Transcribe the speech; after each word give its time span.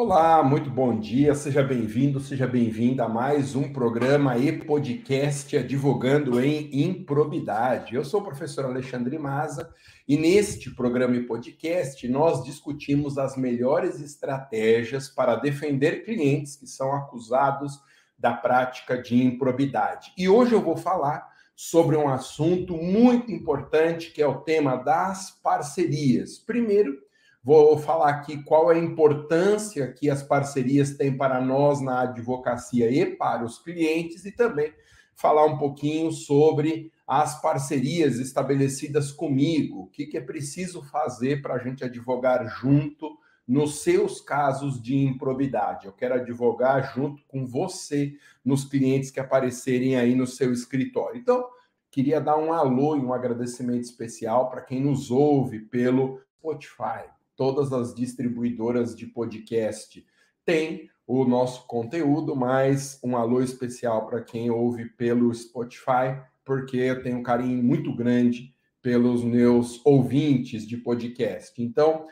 Olá, 0.00 0.44
muito 0.44 0.70
bom 0.70 0.96
dia, 0.96 1.34
seja 1.34 1.60
bem-vindo, 1.60 2.20
seja 2.20 2.46
bem-vinda 2.46 3.06
a 3.06 3.08
mais 3.08 3.56
um 3.56 3.72
programa 3.72 4.38
e 4.38 4.52
podcast 4.52 5.56
Advogando 5.56 6.40
em 6.40 6.84
Improbidade. 6.84 7.96
Eu 7.96 8.04
sou 8.04 8.20
o 8.20 8.24
professor 8.24 8.64
Alexandre 8.64 9.18
Maza 9.18 9.74
e 10.06 10.16
neste 10.16 10.72
programa 10.72 11.16
e 11.16 11.24
podcast 11.24 12.06
nós 12.06 12.44
discutimos 12.44 13.18
as 13.18 13.36
melhores 13.36 14.00
estratégias 14.00 15.08
para 15.08 15.34
defender 15.34 16.04
clientes 16.04 16.54
que 16.54 16.68
são 16.68 16.92
acusados 16.92 17.80
da 18.16 18.32
prática 18.32 19.02
de 19.02 19.20
improbidade. 19.20 20.12
E 20.16 20.28
hoje 20.28 20.52
eu 20.52 20.62
vou 20.62 20.76
falar 20.76 21.26
sobre 21.56 21.96
um 21.96 22.08
assunto 22.08 22.76
muito 22.76 23.32
importante 23.32 24.12
que 24.12 24.22
é 24.22 24.28
o 24.28 24.42
tema 24.42 24.76
das 24.76 25.32
parcerias. 25.42 26.38
Primeiro, 26.38 27.07
Vou 27.42 27.78
falar 27.78 28.10
aqui 28.10 28.42
qual 28.42 28.70
é 28.72 28.74
a 28.74 28.78
importância 28.78 29.92
que 29.92 30.10
as 30.10 30.22
parcerias 30.22 30.96
têm 30.96 31.16
para 31.16 31.40
nós 31.40 31.80
na 31.80 32.02
advocacia 32.02 32.90
e 32.90 33.16
para 33.16 33.44
os 33.44 33.58
clientes, 33.58 34.24
e 34.24 34.32
também 34.32 34.72
falar 35.14 35.46
um 35.46 35.56
pouquinho 35.56 36.10
sobre 36.12 36.92
as 37.06 37.40
parcerias 37.40 38.18
estabelecidas 38.18 39.12
comigo, 39.12 39.82
o 39.82 39.86
que, 39.86 40.06
que 40.06 40.18
é 40.18 40.20
preciso 40.20 40.82
fazer 40.82 41.40
para 41.40 41.54
a 41.54 41.58
gente 41.58 41.84
advogar 41.84 42.46
junto 42.60 43.16
nos 43.46 43.82
seus 43.82 44.20
casos 44.20 44.82
de 44.82 44.96
improbidade. 44.96 45.86
Eu 45.86 45.92
quero 45.92 46.14
advogar 46.14 46.92
junto 46.94 47.24
com 47.26 47.46
você 47.46 48.14
nos 48.44 48.64
clientes 48.64 49.10
que 49.10 49.20
aparecerem 49.20 49.96
aí 49.96 50.14
no 50.14 50.26
seu 50.26 50.52
escritório. 50.52 51.18
Então, 51.18 51.48
queria 51.90 52.20
dar 52.20 52.36
um 52.36 52.52
alô 52.52 52.96
e 52.96 53.00
um 53.00 53.12
agradecimento 53.12 53.84
especial 53.84 54.50
para 54.50 54.60
quem 54.60 54.80
nos 54.82 55.10
ouve 55.10 55.60
pelo 55.60 56.20
Spotify 56.38 57.17
todas 57.38 57.72
as 57.72 57.94
distribuidoras 57.94 58.96
de 58.96 59.06
podcast 59.06 60.04
têm 60.44 60.90
o 61.06 61.24
nosso 61.24 61.68
conteúdo, 61.68 62.34
mas 62.34 62.98
um 63.02 63.16
alô 63.16 63.40
especial 63.40 64.08
para 64.08 64.20
quem 64.20 64.50
ouve 64.50 64.86
pelo 64.86 65.32
Spotify, 65.32 66.20
porque 66.44 66.76
eu 66.76 67.00
tenho 67.00 67.18
um 67.18 67.22
carinho 67.22 67.62
muito 67.62 67.94
grande 67.94 68.52
pelos 68.82 69.22
meus 69.22 69.80
ouvintes 69.86 70.66
de 70.66 70.78
podcast. 70.78 71.62
Então, 71.62 72.08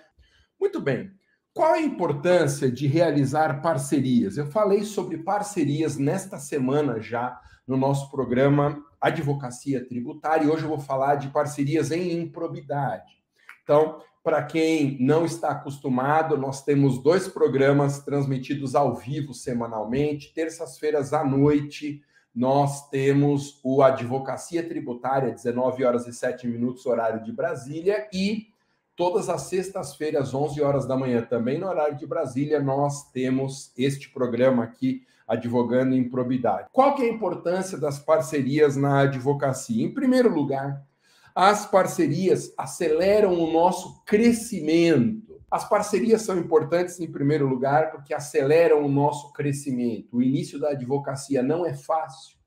muito 0.61 0.81
bem. 0.81 1.11
Qual 1.53 1.73
a 1.73 1.81
importância 1.81 2.71
de 2.71 2.87
realizar 2.87 3.61
parcerias? 3.61 4.37
Eu 4.39 4.47
falei 4.47 4.85
sobre 4.85 5.19
parcerias 5.19 5.97
nesta 5.97 6.39
semana 6.39 7.01
já 7.01 7.41
no 7.67 7.77
nosso 7.77 8.13
programa 8.13 8.81
Advocacia 9.01 9.85
Tributária 9.85 10.45
e 10.45 10.49
hoje 10.49 10.63
eu 10.63 10.69
vou 10.69 10.79
falar 10.79 11.17
de 11.17 11.31
parcerias 11.31 11.91
em 11.91 12.13
improbidade. 12.13 13.13
Então, 13.65 14.01
para 14.27 14.43
quem 14.43 14.99
não 14.99 15.25
está 15.25 15.51
acostumado, 15.51 16.37
nós 16.37 16.65
temos 16.65 17.01
dois 17.01 17.29
programas 17.29 18.01
transmitidos 18.01 18.75
ao 18.75 18.93
vivo 18.93 19.33
semanalmente. 19.33 20.35
Terças-feiras 20.35 21.13
à 21.13 21.25
noite, 21.25 22.03
nós 22.35 22.91
temos 22.91 23.61
o 23.63 23.85
Advocacia 23.85 24.69
Tributária, 24.69 25.31
19 25.31 25.85
horas 25.85 26.09
e 26.09 26.13
7 26.13 26.49
minutos, 26.49 26.85
horário 26.87 27.23
de 27.23 27.31
Brasília, 27.31 28.09
e 28.13 28.49
todas 28.97 29.29
as 29.29 29.43
sextas-feiras, 29.43 30.35
11 30.35 30.61
horas 30.61 30.89
da 30.89 30.97
manhã, 30.97 31.23
também 31.23 31.57
no 31.57 31.69
horário 31.69 31.97
de 31.97 32.05
Brasília, 32.05 32.59
nós 32.59 33.09
temos 33.13 33.73
este 33.79 34.11
programa 34.11 34.65
aqui, 34.65 35.07
Advogando 35.29 35.95
em 35.95 36.03
Probidade. 36.09 36.67
Qual 36.73 36.97
que 36.97 37.03
é 37.03 37.11
a 37.11 37.13
importância 37.13 37.79
das 37.79 38.01
parcerias 38.01 38.77
na 38.77 39.03
advocacia? 39.03 39.85
Em 39.85 39.95
primeiro 39.95 40.35
lugar, 40.35 40.85
as 41.37 41.67
parcerias 41.67 42.55
aceleram 42.57 43.35
o 43.35 43.53
nosso 43.53 44.03
crescimento. 44.07 45.39
As 45.51 45.69
parcerias 45.69 46.23
são 46.23 46.39
importantes, 46.39 46.99
em 46.99 47.13
primeiro 47.13 47.47
lugar, 47.47 47.91
porque 47.91 48.15
aceleram 48.15 48.83
o 48.83 48.89
nosso 48.89 49.35
crescimento. 49.35 50.17
O 50.17 50.23
início 50.23 50.59
da 50.59 50.71
advocacia 50.71 51.43
não 51.43 51.67
é 51.67 51.75
fácil. 51.75 52.39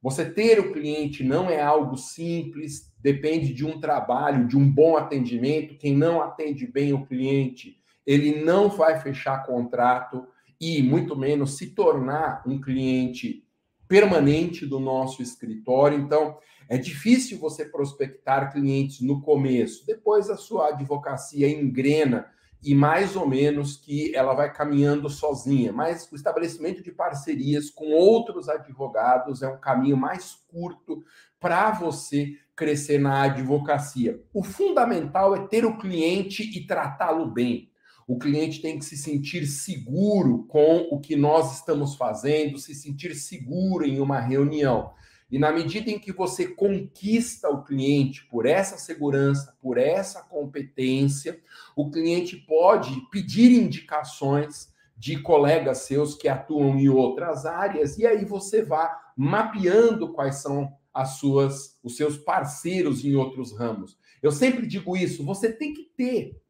Você 0.00 0.24
ter 0.24 0.60
o 0.60 0.72
cliente 0.72 1.24
não 1.24 1.50
é 1.50 1.60
algo 1.60 1.96
simples, 1.96 2.92
depende 3.00 3.52
de 3.52 3.66
um 3.66 3.80
trabalho, 3.80 4.46
de 4.46 4.56
um 4.56 4.70
bom 4.70 4.96
atendimento. 4.96 5.76
Quem 5.76 5.96
não 5.96 6.22
atende 6.22 6.68
bem 6.68 6.92
o 6.92 7.04
cliente, 7.04 7.76
ele 8.06 8.44
não 8.44 8.68
vai 8.68 9.00
fechar 9.00 9.44
contrato 9.44 10.24
e, 10.60 10.84
muito 10.84 11.16
menos, 11.16 11.56
se 11.56 11.70
tornar 11.74 12.44
um 12.46 12.60
cliente 12.60 13.44
permanente 13.88 14.64
do 14.64 14.78
nosso 14.78 15.20
escritório. 15.20 15.98
Então, 15.98 16.38
é 16.68 16.76
difícil 16.76 17.38
você 17.38 17.64
prospectar 17.64 18.52
clientes 18.52 19.00
no 19.00 19.20
começo, 19.20 19.86
depois 19.86 20.28
a 20.28 20.36
sua 20.36 20.68
advocacia 20.68 21.48
engrena 21.48 22.26
e 22.62 22.74
mais 22.74 23.14
ou 23.14 23.28
menos 23.28 23.76
que 23.76 24.14
ela 24.14 24.34
vai 24.34 24.52
caminhando 24.52 25.08
sozinha. 25.08 25.72
Mas 25.72 26.10
o 26.10 26.16
estabelecimento 26.16 26.82
de 26.82 26.90
parcerias 26.90 27.70
com 27.70 27.92
outros 27.92 28.48
advogados 28.48 29.42
é 29.42 29.48
um 29.48 29.58
caminho 29.58 29.96
mais 29.96 30.34
curto 30.48 31.04
para 31.38 31.70
você 31.70 32.36
crescer 32.56 32.98
na 32.98 33.22
advocacia. 33.22 34.20
O 34.32 34.42
fundamental 34.42 35.36
é 35.36 35.46
ter 35.46 35.64
o 35.64 35.78
cliente 35.78 36.42
e 36.42 36.66
tratá-lo 36.66 37.30
bem. 37.30 37.70
O 38.08 38.18
cliente 38.18 38.62
tem 38.62 38.78
que 38.78 38.84
se 38.84 38.96
sentir 38.96 39.46
seguro 39.46 40.44
com 40.48 40.88
o 40.90 41.00
que 41.00 41.16
nós 41.16 41.56
estamos 41.56 41.96
fazendo, 41.96 42.58
se 42.58 42.74
sentir 42.74 43.14
seguro 43.14 43.84
em 43.84 44.00
uma 44.00 44.20
reunião. 44.20 44.92
E 45.30 45.38
na 45.38 45.50
medida 45.50 45.90
em 45.90 45.98
que 45.98 46.12
você 46.12 46.46
conquista 46.46 47.48
o 47.48 47.64
cliente 47.64 48.24
por 48.26 48.46
essa 48.46 48.78
segurança, 48.78 49.56
por 49.60 49.76
essa 49.76 50.22
competência, 50.22 51.40
o 51.74 51.90
cliente 51.90 52.36
pode 52.36 53.00
pedir 53.10 53.50
indicações 53.50 54.72
de 54.96 55.20
colegas 55.20 55.78
seus 55.78 56.14
que 56.14 56.28
atuam 56.28 56.78
em 56.78 56.88
outras 56.88 57.44
áreas 57.44 57.98
e 57.98 58.06
aí 58.06 58.24
você 58.24 58.62
vai 58.62 58.88
mapeando 59.16 60.12
quais 60.12 60.36
são 60.36 60.72
as 60.94 61.18
suas 61.18 61.78
os 61.82 61.96
seus 61.96 62.16
parceiros 62.16 63.04
em 63.04 63.14
outros 63.14 63.52
ramos. 63.52 63.98
Eu 64.22 64.32
sempre 64.32 64.66
digo 64.66 64.96
isso, 64.96 65.24
você 65.24 65.52
tem 65.52 65.74
que 65.74 65.90
ter 65.96 66.40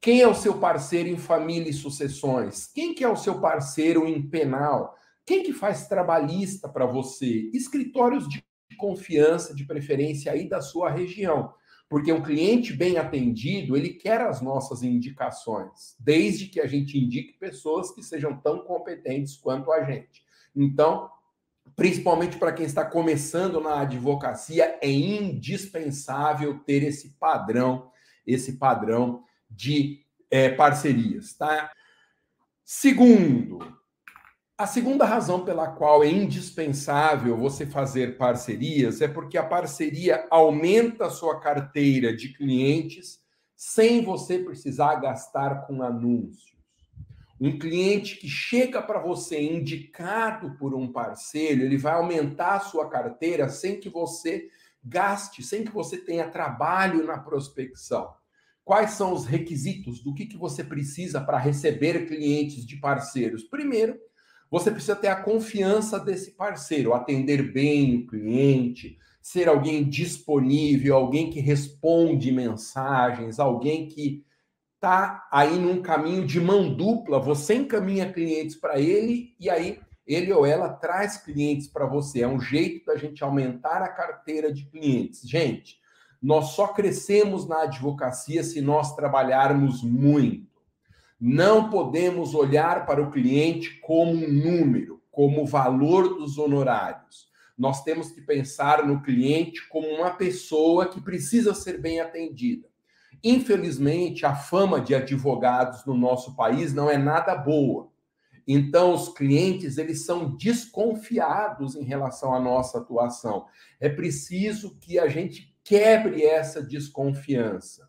quem 0.00 0.20
é 0.20 0.28
o 0.28 0.34
seu 0.34 0.58
parceiro 0.58 1.08
em 1.08 1.16
família 1.16 1.68
e 1.68 1.72
sucessões? 1.72 2.68
Quem 2.72 2.94
que 2.94 3.02
é 3.02 3.08
o 3.08 3.16
seu 3.16 3.40
parceiro 3.40 4.06
em 4.06 4.22
penal? 4.22 4.94
Quem 5.26 5.42
que 5.42 5.52
faz 5.52 5.88
trabalhista 5.88 6.68
para 6.68 6.86
você? 6.86 7.50
Escritórios 7.52 8.28
de 8.28 8.44
confiança, 8.78 9.52
de 9.52 9.64
preferência 9.64 10.30
aí 10.30 10.48
da 10.48 10.60
sua 10.60 10.88
região. 10.88 11.52
Porque 11.88 12.12
um 12.12 12.22
cliente 12.22 12.72
bem 12.72 12.96
atendido, 12.96 13.76
ele 13.76 13.90
quer 13.90 14.20
as 14.20 14.40
nossas 14.40 14.82
indicações, 14.82 15.96
desde 16.00 16.46
que 16.46 16.60
a 16.60 16.66
gente 16.66 16.98
indique 16.98 17.38
pessoas 17.38 17.92
que 17.92 18.02
sejam 18.02 18.36
tão 18.40 18.60
competentes 18.64 19.36
quanto 19.36 19.72
a 19.72 19.84
gente. 19.84 20.24
Então, 20.54 21.10
principalmente 21.76 22.38
para 22.38 22.52
quem 22.52 22.66
está 22.66 22.84
começando 22.84 23.60
na 23.60 23.80
advocacia, 23.80 24.78
é 24.80 24.90
indispensável 24.90 26.58
ter 26.60 26.82
esse 26.82 27.10
padrão, 27.20 27.90
esse 28.26 28.56
padrão 28.56 29.24
de 29.48 30.04
é, 30.30 30.48
parcerias, 30.48 31.34
tá? 31.34 31.70
Segundo, 32.64 33.75
a 34.58 34.66
segunda 34.66 35.04
razão 35.04 35.44
pela 35.44 35.68
qual 35.68 36.02
é 36.02 36.08
indispensável 36.08 37.36
você 37.36 37.66
fazer 37.66 38.16
parcerias 38.16 39.02
é 39.02 39.08
porque 39.08 39.36
a 39.36 39.44
parceria 39.44 40.26
aumenta 40.30 41.06
a 41.06 41.10
sua 41.10 41.38
carteira 41.38 42.16
de 42.16 42.30
clientes 42.32 43.20
sem 43.54 44.02
você 44.02 44.38
precisar 44.38 44.94
gastar 44.96 45.66
com 45.66 45.82
anúncios. 45.82 46.56
Um 47.38 47.58
cliente 47.58 48.16
que 48.16 48.28
chega 48.28 48.80
para 48.80 48.98
você 48.98 49.38
indicado 49.38 50.56
por 50.56 50.74
um 50.74 50.90
parceiro, 50.90 51.62
ele 51.62 51.76
vai 51.76 51.92
aumentar 51.92 52.54
a 52.54 52.60
sua 52.60 52.88
carteira 52.88 53.50
sem 53.50 53.78
que 53.78 53.90
você 53.90 54.48
gaste, 54.82 55.42
sem 55.42 55.64
que 55.64 55.70
você 55.70 55.98
tenha 55.98 56.30
trabalho 56.30 57.04
na 57.04 57.18
prospecção. 57.18 58.14
Quais 58.64 58.92
são 58.92 59.12
os 59.12 59.26
requisitos 59.26 60.02
do 60.02 60.14
que, 60.14 60.24
que 60.24 60.38
você 60.38 60.64
precisa 60.64 61.20
para 61.20 61.36
receber 61.36 62.06
clientes 62.06 62.64
de 62.64 62.76
parceiros? 62.76 63.44
Primeiro, 63.44 63.98
você 64.50 64.70
precisa 64.70 64.96
ter 64.96 65.08
a 65.08 65.16
confiança 65.16 65.98
desse 65.98 66.32
parceiro, 66.32 66.94
atender 66.94 67.52
bem 67.52 67.96
o 67.96 68.06
cliente, 68.06 68.98
ser 69.20 69.48
alguém 69.48 69.82
disponível, 69.82 70.94
alguém 70.94 71.30
que 71.30 71.40
responde 71.40 72.30
mensagens, 72.30 73.40
alguém 73.40 73.88
que 73.88 74.24
está 74.76 75.26
aí 75.32 75.58
num 75.58 75.82
caminho 75.82 76.24
de 76.24 76.40
mão 76.40 76.72
dupla. 76.72 77.18
Você 77.18 77.56
encaminha 77.56 78.12
clientes 78.12 78.54
para 78.54 78.78
ele 78.78 79.34
e 79.40 79.50
aí 79.50 79.80
ele 80.06 80.32
ou 80.32 80.46
ela 80.46 80.68
traz 80.68 81.16
clientes 81.16 81.66
para 81.66 81.86
você. 81.86 82.22
É 82.22 82.28
um 82.28 82.40
jeito 82.40 82.86
da 82.86 82.96
gente 82.96 83.24
aumentar 83.24 83.82
a 83.82 83.88
carteira 83.88 84.52
de 84.52 84.64
clientes. 84.66 85.28
Gente, 85.28 85.80
nós 86.22 86.50
só 86.50 86.68
crescemos 86.68 87.48
na 87.48 87.62
advocacia 87.62 88.44
se 88.44 88.60
nós 88.60 88.94
trabalharmos 88.94 89.82
muito. 89.82 90.55
Não 91.18 91.70
podemos 91.70 92.34
olhar 92.34 92.84
para 92.84 93.02
o 93.02 93.10
cliente 93.10 93.80
como 93.80 94.12
um 94.12 94.30
número, 94.30 95.02
como 95.10 95.42
o 95.42 95.46
valor 95.46 96.18
dos 96.18 96.36
honorários. 96.36 97.26
Nós 97.56 97.82
temos 97.82 98.10
que 98.10 98.20
pensar 98.20 98.86
no 98.86 99.02
cliente 99.02 99.66
como 99.68 99.88
uma 99.88 100.10
pessoa 100.10 100.86
que 100.86 101.00
precisa 101.00 101.54
ser 101.54 101.80
bem 101.80 102.00
atendida. 102.00 102.68
Infelizmente, 103.24 104.26
a 104.26 104.34
fama 104.34 104.78
de 104.78 104.94
advogados 104.94 105.86
no 105.86 105.96
nosso 105.96 106.36
país 106.36 106.74
não 106.74 106.90
é 106.90 106.98
nada 106.98 107.34
boa. 107.34 107.90
Então, 108.46 108.92
os 108.92 109.08
clientes 109.08 109.78
eles 109.78 110.04
são 110.04 110.36
desconfiados 110.36 111.74
em 111.74 111.82
relação 111.82 112.34
à 112.34 112.38
nossa 112.38 112.78
atuação. 112.78 113.46
É 113.80 113.88
preciso 113.88 114.76
que 114.78 114.98
a 114.98 115.08
gente 115.08 115.56
quebre 115.64 116.22
essa 116.22 116.62
desconfiança. 116.62 117.85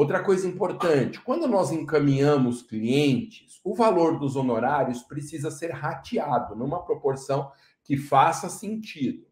Outra 0.00 0.24
coisa 0.24 0.48
importante, 0.48 1.20
quando 1.20 1.46
nós 1.46 1.70
encaminhamos 1.70 2.62
clientes, 2.62 3.60
o 3.62 3.74
valor 3.74 4.18
dos 4.18 4.34
honorários 4.34 5.02
precisa 5.02 5.50
ser 5.50 5.72
rateado 5.72 6.56
numa 6.56 6.82
proporção 6.82 7.52
que 7.84 7.98
faça 7.98 8.48
sentido. 8.48 9.26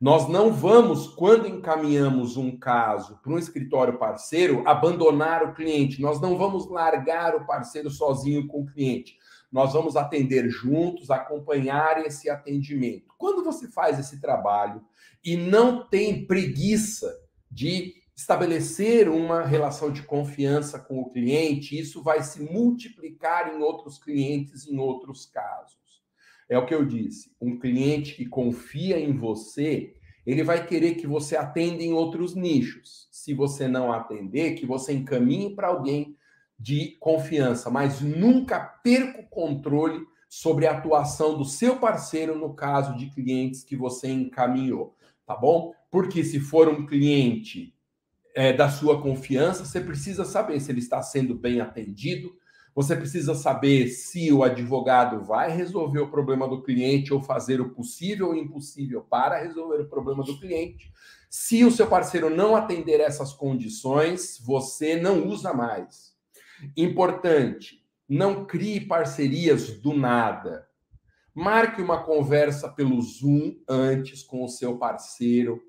Nós 0.00 0.28
não 0.28 0.52
vamos, 0.52 1.08
quando 1.08 1.48
encaminhamos 1.48 2.36
um 2.36 2.56
caso 2.56 3.18
para 3.24 3.32
um 3.32 3.38
escritório 3.38 3.98
parceiro, 3.98 4.62
abandonar 4.68 5.42
o 5.42 5.52
cliente. 5.52 6.00
Nós 6.00 6.20
não 6.20 6.38
vamos 6.38 6.70
largar 6.70 7.34
o 7.34 7.44
parceiro 7.44 7.90
sozinho 7.90 8.46
com 8.46 8.60
o 8.60 8.66
cliente. 8.66 9.18
Nós 9.50 9.72
vamos 9.72 9.96
atender 9.96 10.48
juntos, 10.48 11.10
acompanhar 11.10 12.06
esse 12.06 12.30
atendimento. 12.30 13.12
Quando 13.18 13.42
você 13.42 13.66
faz 13.66 13.98
esse 13.98 14.20
trabalho 14.20 14.80
e 15.24 15.36
não 15.36 15.84
tem 15.88 16.24
preguiça 16.24 17.12
de 17.50 18.03
estabelecer 18.16 19.08
uma 19.08 19.42
relação 19.42 19.90
de 19.90 20.02
confiança 20.02 20.78
com 20.78 21.00
o 21.00 21.10
cliente, 21.10 21.78
isso 21.78 22.02
vai 22.02 22.22
se 22.22 22.42
multiplicar 22.42 23.54
em 23.54 23.62
outros 23.62 23.98
clientes, 23.98 24.66
em 24.66 24.78
outros 24.78 25.26
casos. 25.26 26.02
É 26.48 26.56
o 26.58 26.66
que 26.66 26.74
eu 26.74 26.84
disse. 26.84 27.34
Um 27.40 27.58
cliente 27.58 28.14
que 28.14 28.26
confia 28.26 29.00
em 29.00 29.16
você, 29.16 29.94
ele 30.24 30.44
vai 30.44 30.64
querer 30.66 30.94
que 30.94 31.06
você 31.06 31.36
atenda 31.36 31.82
em 31.82 31.92
outros 31.92 32.34
nichos. 32.34 33.08
Se 33.10 33.34
você 33.34 33.66
não 33.66 33.92
atender, 33.92 34.54
que 34.54 34.66
você 34.66 34.92
encaminhe 34.92 35.54
para 35.54 35.68
alguém 35.68 36.16
de 36.58 36.96
confiança, 37.00 37.68
mas 37.68 38.00
nunca 38.00 38.60
perca 38.60 39.20
o 39.20 39.28
controle 39.28 40.06
sobre 40.28 40.66
a 40.66 40.72
atuação 40.72 41.36
do 41.36 41.44
seu 41.44 41.78
parceiro 41.78 42.38
no 42.38 42.54
caso 42.54 42.96
de 42.96 43.10
clientes 43.10 43.62
que 43.62 43.76
você 43.76 44.08
encaminhou, 44.08 44.96
tá 45.26 45.36
bom? 45.36 45.72
Porque 45.90 46.24
se 46.24 46.40
for 46.40 46.68
um 46.68 46.86
cliente 46.86 47.74
é, 48.34 48.52
da 48.52 48.68
sua 48.68 49.00
confiança, 49.00 49.64
você 49.64 49.80
precisa 49.80 50.24
saber 50.24 50.58
se 50.60 50.70
ele 50.70 50.80
está 50.80 51.00
sendo 51.00 51.34
bem 51.34 51.60
atendido, 51.60 52.36
você 52.74 52.96
precisa 52.96 53.34
saber 53.34 53.88
se 53.88 54.32
o 54.32 54.42
advogado 54.42 55.24
vai 55.24 55.50
resolver 55.56 56.00
o 56.00 56.10
problema 56.10 56.48
do 56.48 56.60
cliente 56.60 57.14
ou 57.14 57.22
fazer 57.22 57.60
o 57.60 57.70
possível 57.70 58.28
ou 58.28 58.36
impossível 58.36 59.00
para 59.02 59.40
resolver 59.40 59.82
o 59.82 59.88
problema 59.88 60.24
do 60.24 60.40
cliente. 60.40 60.92
Se 61.30 61.64
o 61.64 61.70
seu 61.70 61.86
parceiro 61.86 62.28
não 62.28 62.56
atender 62.56 63.00
essas 63.00 63.32
condições, 63.32 64.40
você 64.44 64.96
não 64.96 65.28
usa 65.28 65.52
mais. 65.52 66.14
Importante, 66.76 67.84
não 68.08 68.44
crie 68.44 68.80
parcerias 68.80 69.70
do 69.80 69.94
nada. 69.94 70.66
Marque 71.32 71.80
uma 71.80 72.02
conversa 72.02 72.68
pelo 72.68 73.00
Zoom 73.00 73.56
antes 73.68 74.22
com 74.22 74.44
o 74.44 74.48
seu 74.48 74.78
parceiro 74.78 75.62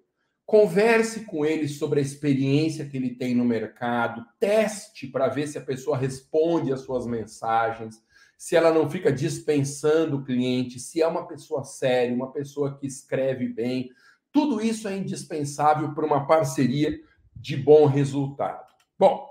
Converse 0.46 1.26
com 1.26 1.44
ele 1.44 1.68
sobre 1.68 2.00
a 2.00 2.04
experiência 2.04 2.86
que 2.86 2.98
ele 2.98 3.16
tem 3.16 3.34
no 3.34 3.44
mercado, 3.44 4.24
teste 4.40 5.08
para 5.08 5.28
ver 5.28 5.48
se 5.48 5.58
a 5.58 5.62
pessoa 5.62 5.98
responde 5.98 6.72
às 6.72 6.82
suas 6.82 7.08
mensagens, 7.08 8.04
se 8.38 8.56
ela 8.56 8.72
não 8.72 8.90
fica 8.90 9.12
dispensando 9.12 10.18
o 10.18 10.24
cliente, 10.24 10.80
se 10.80 11.02
é 11.02 11.08
uma 11.08 11.28
pessoa 11.28 11.64
séria, 11.64 12.14
uma 12.14 12.32
pessoa 12.32 12.78
que 12.78 12.86
escreve 12.86 13.48
bem. 13.48 13.90
Tudo 14.32 14.62
isso 14.62 14.88
é 14.88 14.96
indispensável 14.96 15.94
para 15.96 16.06
uma 16.06 16.28
parceria 16.28 17.00
de 17.36 17.58
bom 17.58 17.86
resultado. 17.88 18.72
Bom, 19.00 19.28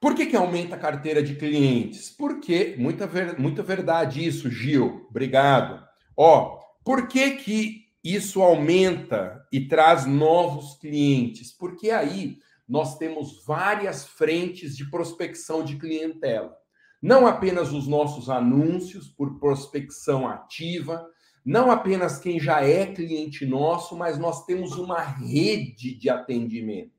por 0.00 0.14
que, 0.14 0.26
que 0.26 0.36
aumenta 0.36 0.76
a 0.76 0.78
carteira 0.78 1.22
de 1.22 1.34
clientes? 1.34 2.08
Porque, 2.08 2.74
muita, 2.78 3.08
muita 3.38 3.62
verdade 3.62 4.26
isso, 4.26 4.50
Gil. 4.50 5.06
Obrigado. 5.10 5.86
Ó, 6.16 6.58
por 6.82 7.06
que, 7.06 7.32
que 7.32 7.79
isso 8.02 8.42
aumenta 8.42 9.46
e 9.52 9.66
traz 9.66 10.06
novos 10.06 10.78
clientes, 10.78 11.52
porque 11.52 11.90
aí 11.90 12.38
nós 12.68 12.96
temos 12.96 13.44
várias 13.44 14.04
frentes 14.06 14.76
de 14.76 14.88
prospecção 14.88 15.64
de 15.64 15.76
clientela. 15.76 16.56
Não 17.02 17.26
apenas 17.26 17.72
os 17.72 17.86
nossos 17.86 18.30
anúncios 18.30 19.08
por 19.08 19.38
prospecção 19.38 20.28
ativa, 20.28 21.06
não 21.44 21.70
apenas 21.70 22.18
quem 22.18 22.38
já 22.38 22.62
é 22.62 22.86
cliente 22.86 23.44
nosso, 23.46 23.96
mas 23.96 24.18
nós 24.18 24.44
temos 24.44 24.76
uma 24.76 25.00
rede 25.00 25.94
de 25.94 26.08
atendimento. 26.08 26.92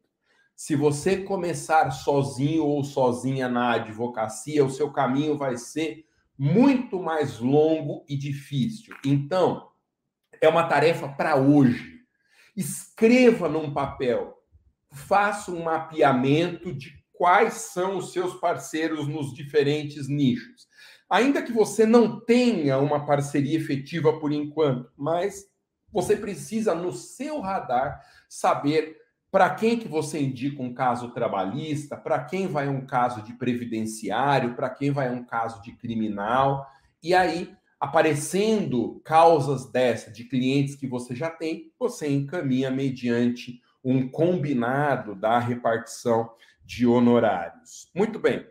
Se 0.55 0.75
você 0.75 1.17
começar 1.17 1.89
sozinho 1.91 2.65
ou 2.65 2.83
sozinha 2.83 3.47
na 3.47 3.73
advocacia, 3.73 4.65
o 4.65 4.69
seu 4.69 4.91
caminho 4.91 5.37
vai 5.37 5.57
ser 5.57 6.05
muito 6.37 7.01
mais 7.01 7.39
longo 7.39 8.03
e 8.09 8.17
difícil. 8.17 8.95
Então, 9.05 9.70
é 10.41 10.49
uma 10.49 10.67
tarefa 10.67 11.07
para 11.07 11.35
hoje. 11.35 12.01
Escreva 12.57 13.47
num 13.47 13.71
papel, 13.71 14.35
faça 14.91 15.51
um 15.51 15.63
mapeamento 15.63 16.73
de 16.73 16.91
quais 17.13 17.53
são 17.53 17.97
os 17.97 18.11
seus 18.11 18.33
parceiros 18.39 19.07
nos 19.07 19.33
diferentes 19.33 20.09
nichos. 20.09 20.67
Ainda 21.09 21.41
que 21.41 21.51
você 21.51 21.85
não 21.85 22.19
tenha 22.19 22.79
uma 22.79 23.05
parceria 23.05 23.57
efetiva 23.57 24.19
por 24.19 24.31
enquanto, 24.31 24.91
mas 24.97 25.45
você 25.91 26.15
precisa 26.15 26.73
no 26.73 26.91
seu 26.91 27.39
radar 27.39 28.01
saber 28.27 28.97
para 29.29 29.49
quem 29.51 29.77
que 29.77 29.87
você 29.87 30.19
indica 30.19 30.61
um 30.61 30.73
caso 30.73 31.11
trabalhista, 31.11 31.95
para 31.95 32.23
quem 32.23 32.47
vai 32.47 32.67
um 32.67 32.85
caso 32.85 33.21
de 33.21 33.33
previdenciário, 33.33 34.55
para 34.55 34.69
quem 34.69 34.91
vai 34.91 35.09
um 35.09 35.23
caso 35.23 35.61
de 35.61 35.73
criminal. 35.73 36.67
E 37.03 37.13
aí 37.13 37.55
aparecendo 37.81 39.01
causas 39.03 39.71
dessa 39.71 40.11
de 40.11 40.25
clientes 40.25 40.75
que 40.75 40.85
você 40.85 41.15
já 41.15 41.31
tem, 41.31 41.73
você 41.79 42.07
encaminha 42.07 42.69
mediante 42.69 43.59
um 43.83 44.07
combinado 44.07 45.15
da 45.15 45.39
repartição 45.39 46.31
de 46.63 46.85
honorários. 46.85 47.89
Muito 47.95 48.19
bem. 48.19 48.45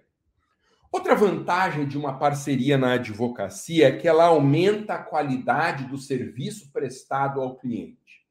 Outra 0.90 1.14
vantagem 1.14 1.86
de 1.86 1.96
uma 1.96 2.18
parceria 2.18 2.76
na 2.76 2.94
advocacia 2.94 3.86
é 3.86 3.96
que 3.96 4.08
ela 4.08 4.24
aumenta 4.24 4.94
a 4.94 5.02
qualidade 5.02 5.84
do 5.84 5.96
serviço 5.96 6.72
prestado 6.72 7.40
ao 7.40 7.56
cliente. 7.56 8.26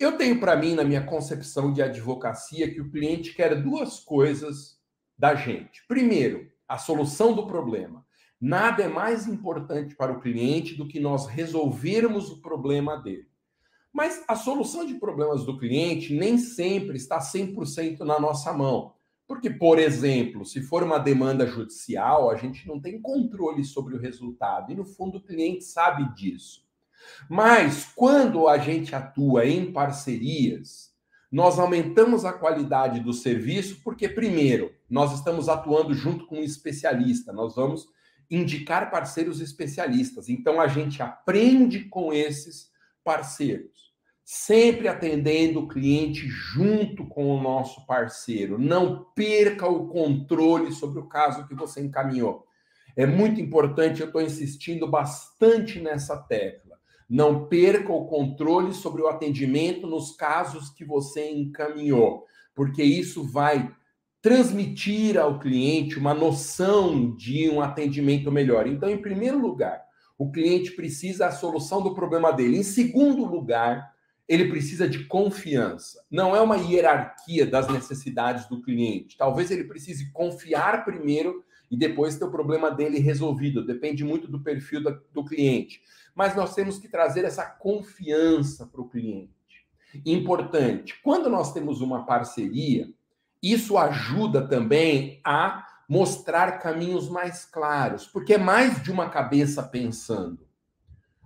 Eu 0.00 0.18
tenho 0.18 0.40
para 0.40 0.56
mim, 0.56 0.74
na 0.74 0.82
minha 0.82 1.04
concepção 1.04 1.72
de 1.72 1.80
advocacia, 1.80 2.68
que 2.68 2.80
o 2.80 2.90
cliente 2.90 3.32
quer 3.34 3.54
duas 3.62 4.00
coisas 4.00 4.80
da 5.16 5.36
gente. 5.36 5.86
Primeiro, 5.86 6.50
a 6.66 6.76
solução 6.76 7.32
do 7.32 7.46
problema. 7.46 7.97
Nada 8.40 8.84
é 8.84 8.88
mais 8.88 9.26
importante 9.26 9.96
para 9.96 10.12
o 10.12 10.20
cliente 10.20 10.74
do 10.74 10.86
que 10.86 11.00
nós 11.00 11.26
resolvermos 11.26 12.30
o 12.30 12.40
problema 12.40 12.96
dele. 12.96 13.28
Mas 13.92 14.22
a 14.28 14.36
solução 14.36 14.86
de 14.86 14.94
problemas 14.94 15.44
do 15.44 15.58
cliente 15.58 16.14
nem 16.14 16.38
sempre 16.38 16.96
está 16.96 17.18
100% 17.18 18.00
na 18.00 18.20
nossa 18.20 18.52
mão. 18.52 18.94
Porque, 19.26 19.50
por 19.50 19.78
exemplo, 19.78 20.44
se 20.44 20.62
for 20.62 20.82
uma 20.82 20.98
demanda 20.98 21.46
judicial, 21.46 22.30
a 22.30 22.36
gente 22.36 22.66
não 22.66 22.80
tem 22.80 23.00
controle 23.00 23.64
sobre 23.64 23.94
o 23.94 24.00
resultado. 24.00 24.72
E, 24.72 24.74
no 24.74 24.84
fundo, 24.84 25.18
o 25.18 25.22
cliente 25.22 25.64
sabe 25.64 26.14
disso. 26.14 26.64
Mas, 27.28 27.92
quando 27.94 28.48
a 28.48 28.56
gente 28.56 28.94
atua 28.94 29.46
em 29.46 29.72
parcerias, 29.72 30.94
nós 31.30 31.58
aumentamos 31.58 32.24
a 32.24 32.32
qualidade 32.32 33.00
do 33.00 33.12
serviço, 33.12 33.82
porque, 33.82 34.08
primeiro, 34.08 34.72
nós 34.88 35.12
estamos 35.12 35.48
atuando 35.48 35.92
junto 35.92 36.26
com 36.26 36.36
um 36.36 36.42
especialista, 36.42 37.32
nós 37.32 37.54
vamos 37.54 37.86
indicar 38.30 38.90
parceiros 38.90 39.40
especialistas. 39.40 40.28
Então 40.28 40.60
a 40.60 40.68
gente 40.68 41.02
aprende 41.02 41.84
com 41.84 42.12
esses 42.12 42.70
parceiros, 43.02 43.92
sempre 44.24 44.88
atendendo 44.88 45.60
o 45.60 45.68
cliente 45.68 46.28
junto 46.28 47.06
com 47.06 47.26
o 47.26 47.40
nosso 47.40 47.86
parceiro. 47.86 48.58
Não 48.58 49.06
perca 49.14 49.66
o 49.66 49.88
controle 49.88 50.72
sobre 50.72 50.98
o 50.98 51.08
caso 51.08 51.46
que 51.46 51.54
você 51.54 51.80
encaminhou. 51.80 52.46
É 52.94 53.06
muito 53.06 53.40
importante, 53.40 54.00
eu 54.00 54.08
estou 54.08 54.20
insistindo 54.20 54.86
bastante 54.86 55.80
nessa 55.80 56.16
tecla. 56.16 56.76
Não 57.08 57.46
perca 57.46 57.92
o 57.92 58.06
controle 58.06 58.74
sobre 58.74 59.00
o 59.00 59.08
atendimento 59.08 59.86
nos 59.86 60.14
casos 60.14 60.68
que 60.68 60.84
você 60.84 61.30
encaminhou, 61.30 62.26
porque 62.54 62.82
isso 62.82 63.24
vai 63.24 63.72
transmitir 64.20 65.18
ao 65.18 65.38
cliente 65.38 65.98
uma 65.98 66.12
noção 66.12 67.14
de 67.14 67.48
um 67.48 67.60
atendimento 67.60 68.30
melhor. 68.32 68.66
Então, 68.66 68.88
em 68.88 68.98
primeiro 68.98 69.38
lugar, 69.38 69.82
o 70.18 70.30
cliente 70.30 70.72
precisa 70.72 71.26
a 71.26 71.32
solução 71.32 71.82
do 71.82 71.94
problema 71.94 72.32
dele. 72.32 72.58
Em 72.58 72.62
segundo 72.64 73.24
lugar, 73.24 73.94
ele 74.28 74.48
precisa 74.48 74.88
de 74.88 75.04
confiança. 75.04 76.04
Não 76.10 76.34
é 76.34 76.40
uma 76.40 76.56
hierarquia 76.56 77.46
das 77.46 77.68
necessidades 77.68 78.46
do 78.46 78.60
cliente. 78.60 79.16
Talvez 79.16 79.50
ele 79.50 79.64
precise 79.64 80.12
confiar 80.12 80.84
primeiro 80.84 81.44
e 81.70 81.76
depois 81.76 82.16
ter 82.16 82.24
o 82.24 82.30
problema 82.30 82.70
dele 82.70 82.98
resolvido. 82.98 83.64
Depende 83.64 84.04
muito 84.04 84.26
do 84.26 84.40
perfil 84.40 84.82
do 85.12 85.24
cliente. 85.24 85.80
Mas 86.14 86.34
nós 86.34 86.54
temos 86.54 86.78
que 86.78 86.88
trazer 86.88 87.24
essa 87.24 87.44
confiança 87.46 88.66
para 88.66 88.80
o 88.80 88.88
cliente. 88.88 89.30
Importante. 90.04 91.00
Quando 91.02 91.30
nós 91.30 91.52
temos 91.52 91.80
uma 91.80 92.04
parceria, 92.04 92.92
isso 93.42 93.78
ajuda 93.78 94.46
também 94.46 95.20
a 95.24 95.66
mostrar 95.88 96.58
caminhos 96.58 97.08
mais 97.08 97.44
claros, 97.44 98.06
porque 98.06 98.34
é 98.34 98.38
mais 98.38 98.82
de 98.82 98.90
uma 98.90 99.08
cabeça 99.08 99.62
pensando. 99.62 100.46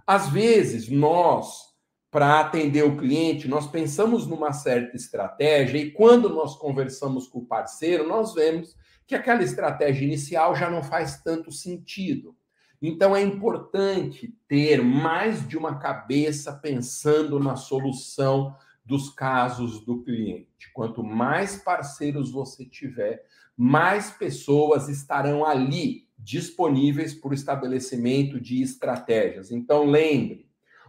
Às 0.06 0.28
vezes, 0.28 0.88
nós, 0.88 1.72
para 2.10 2.40
atender 2.40 2.84
o 2.84 2.96
cliente, 2.96 3.48
nós 3.48 3.66
pensamos 3.66 4.26
numa 4.26 4.52
certa 4.52 4.96
estratégia 4.96 5.78
e 5.78 5.90
quando 5.90 6.28
nós 6.28 6.56
conversamos 6.56 7.26
com 7.26 7.40
o 7.40 7.46
parceiro, 7.46 8.06
nós 8.06 8.34
vemos 8.34 8.76
que 9.06 9.14
aquela 9.14 9.42
estratégia 9.42 10.04
inicial 10.04 10.54
já 10.54 10.70
não 10.70 10.82
faz 10.82 11.20
tanto 11.22 11.50
sentido. 11.50 12.36
Então 12.80 13.14
é 13.14 13.22
importante 13.22 14.34
ter 14.48 14.82
mais 14.82 15.46
de 15.46 15.56
uma 15.56 15.78
cabeça 15.78 16.52
pensando 16.52 17.38
na 17.38 17.54
solução 17.54 18.56
dos 18.84 19.10
casos 19.10 19.84
do 19.84 20.02
cliente. 20.02 20.70
Quanto 20.72 21.02
mais 21.02 21.56
parceiros 21.56 22.32
você 22.32 22.64
tiver, 22.64 23.24
mais 23.56 24.10
pessoas 24.10 24.88
estarão 24.88 25.44
ali 25.44 26.08
disponíveis 26.18 27.14
para 27.14 27.30
o 27.30 27.34
estabelecimento 27.34 28.40
de 28.40 28.62
estratégias. 28.62 29.50
Então, 29.50 29.84
lembre, 29.84 30.46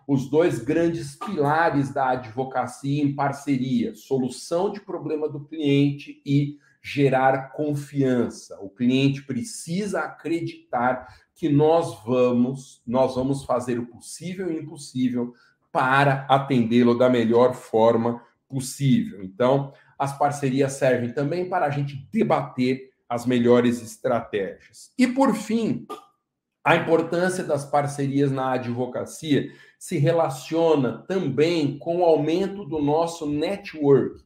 os 0.07 0.29
dois 0.29 0.59
grandes 0.59 1.15
pilares 1.15 1.93
da 1.93 2.09
advocacia 2.09 3.03
em 3.03 3.15
parceria: 3.15 3.95
solução 3.95 4.71
de 4.71 4.79
problema 4.79 5.29
do 5.29 5.45
cliente 5.45 6.21
e 6.25 6.57
gerar 6.81 7.53
confiança. 7.53 8.59
O 8.59 8.69
cliente 8.69 9.23
precisa 9.23 10.01
acreditar 10.01 11.07
que 11.33 11.47
nós 11.47 12.03
vamos, 12.03 12.81
nós 12.85 13.15
vamos 13.15 13.45
fazer 13.45 13.79
o 13.79 13.85
possível 13.85 14.51
e 14.51 14.57
o 14.57 14.62
impossível 14.62 15.33
para 15.74 16.27
atendê-lo 16.30 16.96
da 16.96 17.10
melhor 17.10 17.56
forma 17.56 18.22
possível. 18.48 19.24
Então, 19.24 19.74
as 19.98 20.15
parcerias 20.15 20.74
servem 20.74 21.12
também 21.12 21.50
para 21.50 21.65
a 21.65 21.70
gente 21.72 22.08
debater 22.12 22.92
as 23.10 23.25
melhores 23.25 23.82
estratégias. 23.82 24.92
E, 24.98 25.08
por 25.08 25.34
fim, 25.34 25.88
a 26.63 26.75
importância 26.75 27.44
das 27.44 27.65
parcerias 27.65 28.32
na 28.32 28.53
advocacia 28.53 29.51
se 29.80 29.98
relaciona 29.98 31.00
também 31.08 31.77
com 31.80 31.98
o 31.98 32.06
aumento 32.06 32.63
do 32.63 32.80
nosso 32.80 33.25
network, 33.25 34.24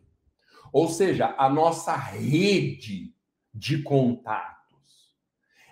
ou 0.72 0.90
seja, 0.90 1.34
a 1.38 1.50
nossa 1.50 1.96
rede 1.96 3.14
de 3.54 3.82
contatos. 3.82 4.57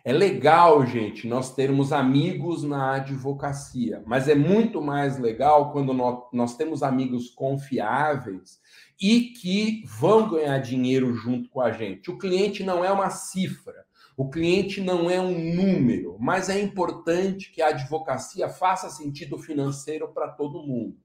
É 0.07 0.13
legal, 0.13 0.85
gente, 0.85 1.27
nós 1.27 1.55
termos 1.55 1.91
amigos 1.91 2.62
na 2.62 2.97
advocacia, 2.97 4.03
mas 4.05 4.27
é 4.27 4.35
muito 4.35 4.79
mais 4.79 5.17
legal 5.17 5.71
quando 5.71 5.91
nós, 6.31 6.55
temos 6.55 6.83
amigos 6.83 7.31
confiáveis 7.31 8.62
e 9.01 9.21
que 9.31 9.83
vão 9.88 10.29
ganhar 10.29 10.59
dinheiro 10.59 11.12
junto 11.15 11.50
com 11.50 11.59
a 11.59 11.71
gente. 11.71 12.12
O 12.12 12.19
cliente 12.19 12.63
não 12.63 12.85
é 12.85 12.91
uma 12.91 13.09
cifra, 13.09 13.83
o 14.15 14.29
cliente 14.29 14.79
não 14.79 15.09
é 15.09 15.19
um 15.19 15.55
número, 15.55 16.17
mas 16.19 16.50
é 16.50 16.62
importante 16.62 17.51
que 17.51 17.59
a 17.59 17.69
advocacia 17.69 18.47
faça 18.47 18.91
sentido 18.91 19.39
financeiro 19.39 20.09
para 20.09 20.27
todo 20.27 20.62
mundo, 20.62 20.95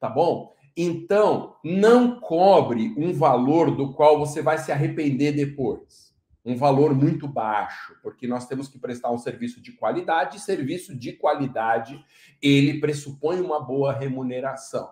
tá 0.00 0.08
bom? 0.08 0.54
Então, 0.74 1.54
não 1.62 2.18
cobre 2.18 2.94
um 2.96 3.12
valor 3.12 3.76
do 3.76 3.92
qual 3.92 4.18
você 4.18 4.40
vai 4.40 4.56
se 4.56 4.72
arrepender 4.72 5.32
depois 5.32 6.08
um 6.44 6.56
valor 6.56 6.94
muito 6.94 7.28
baixo, 7.28 7.96
porque 8.02 8.26
nós 8.26 8.46
temos 8.46 8.68
que 8.68 8.78
prestar 8.78 9.10
um 9.10 9.18
serviço 9.18 9.60
de 9.60 9.72
qualidade, 9.72 10.36
e 10.36 10.40
serviço 10.40 10.96
de 10.96 11.12
qualidade, 11.12 12.02
ele 12.40 12.80
pressupõe 12.80 13.40
uma 13.40 13.60
boa 13.60 13.92
remuneração. 13.92 14.90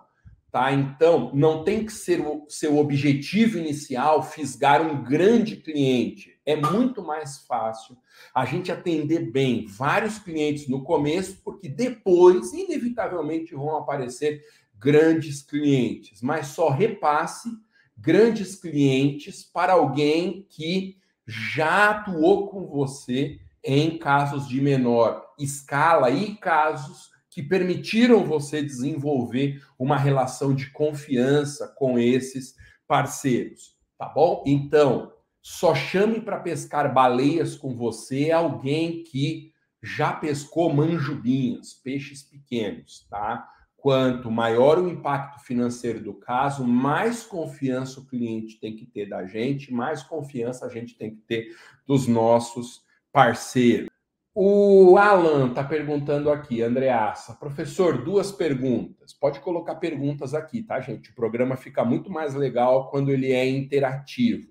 Tá? 0.51 0.71
Então, 0.71 1.31
não 1.33 1.63
tem 1.63 1.85
que 1.85 1.91
ser 1.91 2.21
o 2.21 2.45
seu 2.47 2.77
objetivo 2.77 3.57
inicial 3.57 4.23
fisgar 4.23 4.81
um 4.81 5.03
grande 5.03 5.57
cliente. 5.57 6.39
É 6.45 6.55
muito 6.55 7.03
mais 7.03 7.39
fácil 7.39 7.97
a 8.33 8.45
gente 8.45 8.71
atender 8.71 9.29
bem 9.29 9.65
vários 9.65 10.17
clientes 10.17 10.67
no 10.67 10.83
começo, 10.83 11.41
porque 11.43 11.67
depois, 11.67 12.53
inevitavelmente, 12.53 13.53
vão 13.53 13.75
aparecer 13.75 14.43
grandes 14.79 15.41
clientes. 15.41 16.21
Mas 16.21 16.47
só 16.47 16.69
repasse 16.69 17.49
grandes 17.97 18.55
clientes 18.55 19.43
para 19.43 19.73
alguém 19.73 20.45
que 20.49 20.97
já 21.27 21.91
atuou 21.91 22.47
com 22.47 22.65
você 22.65 23.39
em 23.63 23.97
casos 23.97 24.47
de 24.47 24.61
menor 24.61 25.25
escala 25.37 26.09
e 26.09 26.35
casos 26.35 27.09
que 27.29 27.43
permitiram 27.43 28.23
você 28.23 28.63
desenvolver 28.63 29.61
uma 29.77 29.97
relação 29.97 30.55
de 30.55 30.71
confiança 30.71 31.67
com 31.77 31.99
esses 31.99 32.55
parceiros, 32.87 33.77
tá 33.97 34.07
bom? 34.07 34.43
Então, 34.47 35.11
só 35.41 35.75
chame 35.75 36.21
para 36.21 36.39
pescar 36.39 36.91
baleias 36.93 37.55
com 37.55 37.75
você 37.75 38.31
alguém 38.31 39.03
que 39.03 39.51
já 39.83 40.13
pescou 40.13 40.73
manjubinhas, 40.73 41.73
peixes 41.73 42.23
pequenos, 42.23 43.05
tá? 43.09 43.47
Quanto 43.87 44.29
maior 44.29 44.79
o 44.79 44.89
impacto 44.89 45.39
financeiro 45.45 46.01
do 46.01 46.13
caso, 46.13 46.67
mais 46.67 47.23
confiança 47.23 48.01
o 48.01 48.05
cliente 48.05 48.59
tem 48.59 48.75
que 48.75 48.85
ter 48.85 49.07
da 49.07 49.25
gente, 49.25 49.73
mais 49.73 50.03
confiança 50.03 50.65
a 50.65 50.69
gente 50.69 50.97
tem 50.97 51.15
que 51.15 51.21
ter 51.21 51.55
dos 51.87 52.05
nossos 52.05 52.83
parceiros. 53.13 53.87
O 54.35 54.97
Alan 54.97 55.47
está 55.47 55.63
perguntando 55.63 56.29
aqui, 56.29 56.61
Andreassa, 56.61 57.35
professor, 57.35 58.03
duas 58.03 58.29
perguntas. 58.29 59.13
Pode 59.13 59.39
colocar 59.39 59.75
perguntas 59.75 60.33
aqui, 60.33 60.63
tá, 60.63 60.81
gente? 60.81 61.11
O 61.11 61.15
programa 61.15 61.55
fica 61.55 61.85
muito 61.85 62.11
mais 62.11 62.35
legal 62.35 62.89
quando 62.89 63.09
ele 63.09 63.31
é 63.31 63.47
interativo. 63.47 64.49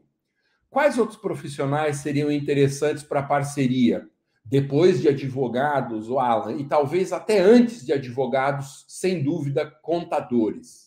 Quais 0.70 0.96
outros 0.96 1.20
profissionais 1.20 1.98
seriam 1.98 2.32
interessantes 2.32 3.02
para 3.02 3.22
parceria? 3.22 4.08
Depois 4.48 5.00
de 5.00 5.08
advogados, 5.08 6.08
o 6.08 6.20
Alan, 6.20 6.52
e 6.56 6.64
talvez 6.64 7.12
até 7.12 7.40
antes 7.40 7.84
de 7.84 7.92
advogados, 7.92 8.84
sem 8.88 9.22
dúvida, 9.22 9.66
contadores. 9.82 10.86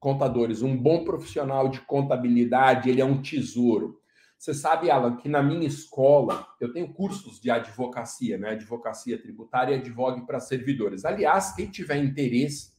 Contadores, 0.00 0.62
um 0.62 0.76
bom 0.76 1.04
profissional 1.04 1.68
de 1.68 1.80
contabilidade, 1.82 2.88
ele 2.88 3.00
é 3.00 3.04
um 3.04 3.20
tesouro. 3.20 4.00
Você 4.38 4.54
sabe, 4.54 4.90
Alan, 4.90 5.16
que 5.16 5.28
na 5.28 5.42
minha 5.42 5.66
escola 5.66 6.46
eu 6.60 6.72
tenho 6.72 6.92
cursos 6.92 7.40
de 7.40 7.50
advocacia, 7.50 8.38
né? 8.38 8.50
Advocacia 8.50 9.20
tributária 9.20 9.74
e 9.74 9.80
advogue 9.80 10.24
para 10.24 10.38
servidores. 10.38 11.04
Aliás, 11.04 11.54
quem 11.54 11.66
tiver 11.66 11.96
interesse 11.96 12.72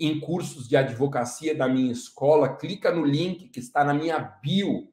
em 0.00 0.18
cursos 0.18 0.66
de 0.66 0.76
advocacia 0.76 1.54
da 1.54 1.68
minha 1.68 1.92
escola, 1.92 2.56
clica 2.56 2.90
no 2.90 3.04
link 3.04 3.48
que 3.50 3.60
está 3.60 3.84
na 3.84 3.94
minha 3.94 4.18
bio 4.18 4.88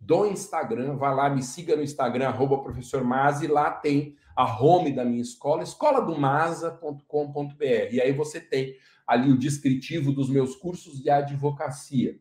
do 0.00 0.26
Instagram. 0.26 0.96
Vai 0.96 1.14
lá, 1.14 1.28
me 1.28 1.42
siga 1.42 1.76
no 1.76 1.82
Instagram, 1.82 2.28
arroba 2.28 2.62
professor 2.62 3.04
Maza, 3.04 3.44
e 3.44 3.48
lá 3.48 3.70
tem 3.70 4.16
a 4.34 4.60
home 4.60 4.92
da 4.92 5.04
minha 5.04 5.20
escola, 5.20 5.62
escoladomasa.com.br. 5.62 7.92
E 7.92 8.00
aí 8.00 8.12
você 8.12 8.40
tem 8.40 8.74
ali 9.06 9.30
o 9.30 9.38
descritivo 9.38 10.12
dos 10.12 10.30
meus 10.30 10.56
cursos 10.56 11.02
de 11.02 11.10
advocacia. 11.10 12.18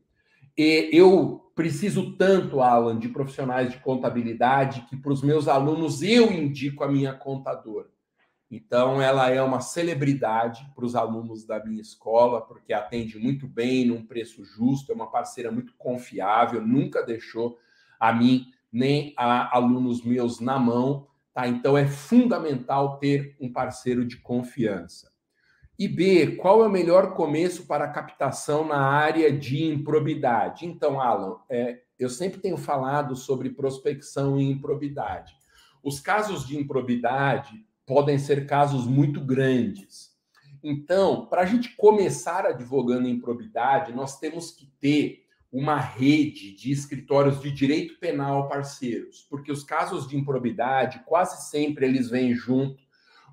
E 0.57 0.89
eu 0.91 1.51
preciso 1.55 2.17
tanto, 2.17 2.59
Alan, 2.59 2.99
de 2.99 3.07
profissionais 3.07 3.71
de 3.71 3.77
contabilidade 3.77 4.85
que 4.89 4.97
para 4.97 5.13
os 5.13 5.21
meus 5.21 5.47
alunos 5.47 6.01
eu 6.01 6.29
indico 6.31 6.83
a 6.83 6.91
minha 6.91 7.13
contadora. 7.13 7.87
Então, 8.51 8.99
ela 8.99 9.29
é 9.29 9.39
uma 9.41 9.61
celebridade 9.61 10.67
para 10.73 10.83
os 10.83 10.95
alunos 10.95 11.45
da 11.45 11.63
minha 11.63 11.81
escola, 11.81 12.41
porque 12.41 12.73
atende 12.73 13.19
muito 13.19 13.47
bem, 13.47 13.85
num 13.85 14.03
preço 14.03 14.43
justo, 14.43 14.91
é 14.91 14.95
uma 14.95 15.11
parceira 15.11 15.51
muito 15.51 15.73
confiável, 15.77 16.65
nunca 16.65 17.05
deixou 17.05 17.59
a 17.99 18.13
mim 18.13 18.47
nem 18.71 19.13
a 19.17 19.55
alunos 19.55 20.03
meus 20.03 20.39
na 20.39 20.57
mão, 20.57 21.07
tá? 21.33 21.47
Então 21.47 21.77
é 21.77 21.87
fundamental 21.87 22.97
ter 22.97 23.35
um 23.39 23.51
parceiro 23.51 24.05
de 24.05 24.17
confiança. 24.17 25.11
E 25.77 25.87
B, 25.87 26.35
qual 26.35 26.61
é 26.61 26.67
o 26.67 26.71
melhor 26.71 27.13
começo 27.13 27.65
para 27.65 27.87
captação 27.87 28.67
na 28.67 28.81
área 28.81 29.31
de 29.31 29.63
improbidade? 29.63 30.65
Então, 30.65 30.99
Alan, 30.99 31.37
é, 31.49 31.79
eu 31.97 32.09
sempre 32.09 32.39
tenho 32.39 32.57
falado 32.57 33.15
sobre 33.15 33.49
prospecção 33.49 34.37
e 34.37 34.51
improbidade. 34.51 35.33
Os 35.81 36.01
casos 36.01 36.45
de 36.45 36.57
improbidade 36.57 37.65
podem 37.85 38.19
ser 38.19 38.45
casos 38.45 38.85
muito 38.85 39.21
grandes. 39.21 40.09
Então, 40.61 41.25
para 41.27 41.43
a 41.43 41.45
gente 41.45 41.75
começar 41.77 42.45
advogando 42.45 43.07
improbidade, 43.07 43.93
nós 43.93 44.19
temos 44.19 44.51
que 44.51 44.67
ter 44.81 45.23
uma 45.51 45.79
rede 45.79 46.55
de 46.55 46.71
escritórios 46.71 47.41
de 47.41 47.51
direito 47.51 47.99
penal 47.99 48.47
parceiros, 48.47 49.25
porque 49.29 49.51
os 49.51 49.63
casos 49.63 50.07
de 50.07 50.15
improbidade 50.15 51.01
quase 51.05 51.49
sempre 51.49 51.85
eles 51.85 52.09
vêm 52.09 52.35
junto 52.35 52.83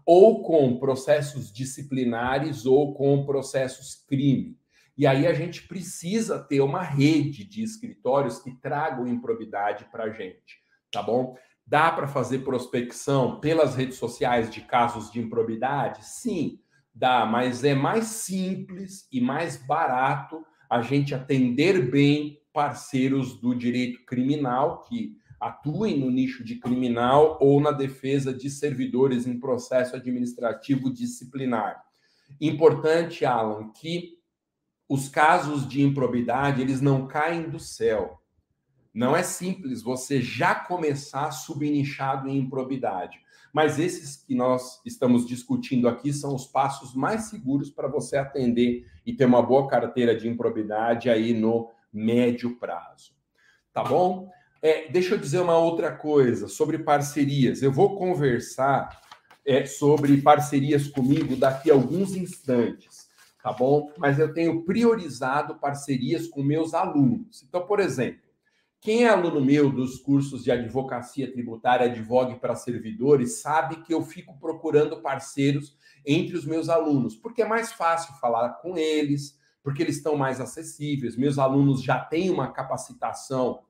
ou 0.05 0.43
com 0.43 0.79
processos 0.79 1.53
disciplinares 1.53 2.65
ou 2.65 2.95
com 2.95 3.27
processos 3.27 4.05
crime. 4.07 4.57
E 4.97 5.07
aí 5.07 5.27
a 5.27 5.35
gente 5.35 5.67
precisa 5.67 6.39
ter 6.39 6.61
uma 6.61 6.81
rede 6.81 7.45
de 7.45 7.63
escritórios 7.63 8.39
que 8.39 8.53
tragam 8.53 9.07
improbidade 9.07 9.85
para 9.93 10.05
a 10.05 10.11
gente, 10.11 10.59
tá 10.91 11.03
bom? 11.03 11.37
Dá 11.67 11.91
para 11.91 12.07
fazer 12.07 12.39
prospecção 12.39 13.41
pelas 13.41 13.75
redes 13.75 13.99
sociais 13.99 14.49
de 14.49 14.63
casos 14.63 15.11
de 15.11 15.21
improbidade? 15.21 16.07
Sim, 16.07 16.61
dá, 16.95 17.27
mas 17.27 17.63
é 17.63 17.75
mais 17.75 18.07
simples 18.07 19.07
e 19.13 19.21
mais 19.21 19.57
barato 19.57 20.43
a 20.69 20.83
gente 20.83 21.15
atender 21.15 21.91
bem 21.91 22.41
parceiros 22.53 23.39
do 23.39 23.55
direito 23.55 24.05
criminal, 24.05 24.83
que 24.83 25.17
atuem 25.41 25.99
no 26.01 26.11
nicho 26.11 26.43
de 26.43 26.57
criminal 26.57 27.39
ou 27.41 27.61
na 27.61 27.71
defesa 27.71 28.33
de 28.33 28.49
servidores 28.49 29.27
em 29.27 29.39
processo 29.39 29.95
administrativo 29.95 30.93
disciplinar. 30.93 31.85
Importante, 32.41 33.25
Alan, 33.25 33.71
que 33.73 34.17
os 34.89 35.09
casos 35.09 35.69
de 35.69 35.83
improbidade, 35.83 36.63
eles 36.63 36.81
não 36.81 37.07
caem 37.07 37.49
do 37.51 37.59
céu. 37.59 38.23
Não 38.95 39.15
é 39.15 39.23
simples 39.23 39.83
você 39.83 40.23
já 40.23 40.55
começar 40.55 41.31
subnichado 41.31 42.29
em 42.29 42.39
improbidade. 42.39 43.19
Mas 43.53 43.79
esses 43.79 44.17
que 44.17 44.35
nós 44.35 44.81
estamos 44.85 45.27
discutindo 45.27 45.89
aqui 45.89 46.13
são 46.13 46.35
os 46.35 46.47
passos 46.47 46.95
mais 46.95 47.23
seguros 47.25 47.71
para 47.71 47.89
você 47.89 48.17
atender 48.17 48.87
e 49.07 49.15
ter 49.15 49.25
uma 49.25 49.41
boa 49.41 49.69
carteira 49.69 50.17
de 50.17 50.29
improbidade 50.29 51.09
aí 51.09 51.33
no 51.33 51.71
médio 51.93 52.59
prazo. 52.59 53.15
Tá 53.73 53.85
bom? 53.85 54.29
É, 54.61 54.89
deixa 54.89 55.15
eu 55.15 55.19
dizer 55.19 55.39
uma 55.39 55.57
outra 55.57 55.93
coisa 55.93 56.49
sobre 56.49 56.79
parcerias. 56.79 57.63
Eu 57.63 57.71
vou 57.71 57.97
conversar 57.97 59.01
é, 59.47 59.65
sobre 59.65 60.21
parcerias 60.21 60.89
comigo 60.89 61.37
daqui 61.37 61.71
a 61.71 61.75
alguns 61.75 62.17
instantes, 62.17 63.09
tá 63.41 63.53
bom? 63.53 63.93
Mas 63.97 64.19
eu 64.19 64.35
tenho 64.35 64.65
priorizado 64.65 65.55
parcerias 65.55 66.27
com 66.27 66.43
meus 66.43 66.75
alunos. 66.75 67.45
Então, 67.45 67.65
por 67.65 67.79
exemplo, 67.79 68.27
quem 68.81 69.05
é 69.05 69.09
aluno 69.09 69.41
meu 69.41 69.71
dos 69.71 69.99
cursos 69.99 70.43
de 70.43 70.51
advocacia 70.51 71.31
tributária, 71.31 71.87
advogue 71.87 72.37
para 72.41 72.55
servidores, 72.55 73.41
sabe 73.41 73.83
que 73.83 73.95
eu 73.95 74.03
fico 74.03 74.39
procurando 74.39 75.01
parceiros 75.01 75.77
entre 76.07 76.37
os 76.37 76.47
meus 76.47 76.69
alunos, 76.69 77.17
porque 77.17 77.43
é 77.43 77.49
mais 77.49 77.73
fácil 77.73 78.15
falar 78.15 78.51
com 78.61 78.77
eles, 78.77 79.37
porque 79.63 79.83
eles 79.83 79.97
estão 79.97 80.17
mais 80.17 80.41
acessíveis. 80.41 81.17
Meus 81.17 81.39
alunos 81.39 81.83
já 81.83 81.99
têm 81.99 82.31
uma 82.31 82.53
capacitação 82.53 83.61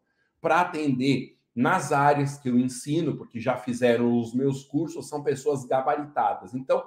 para 0.40 0.60
atender 0.60 1.36
nas 1.54 1.90
áreas 1.90 2.36
que 2.36 2.50
eu 2.50 2.58
ensino, 2.58 3.16
porque 3.16 3.40
já 3.40 3.56
fizeram 3.56 4.20
os 4.20 4.34
meus 4.34 4.62
cursos, 4.64 5.08
são 5.08 5.22
pessoas 5.22 5.64
gabaritadas. 5.64 6.54
Então, 6.54 6.84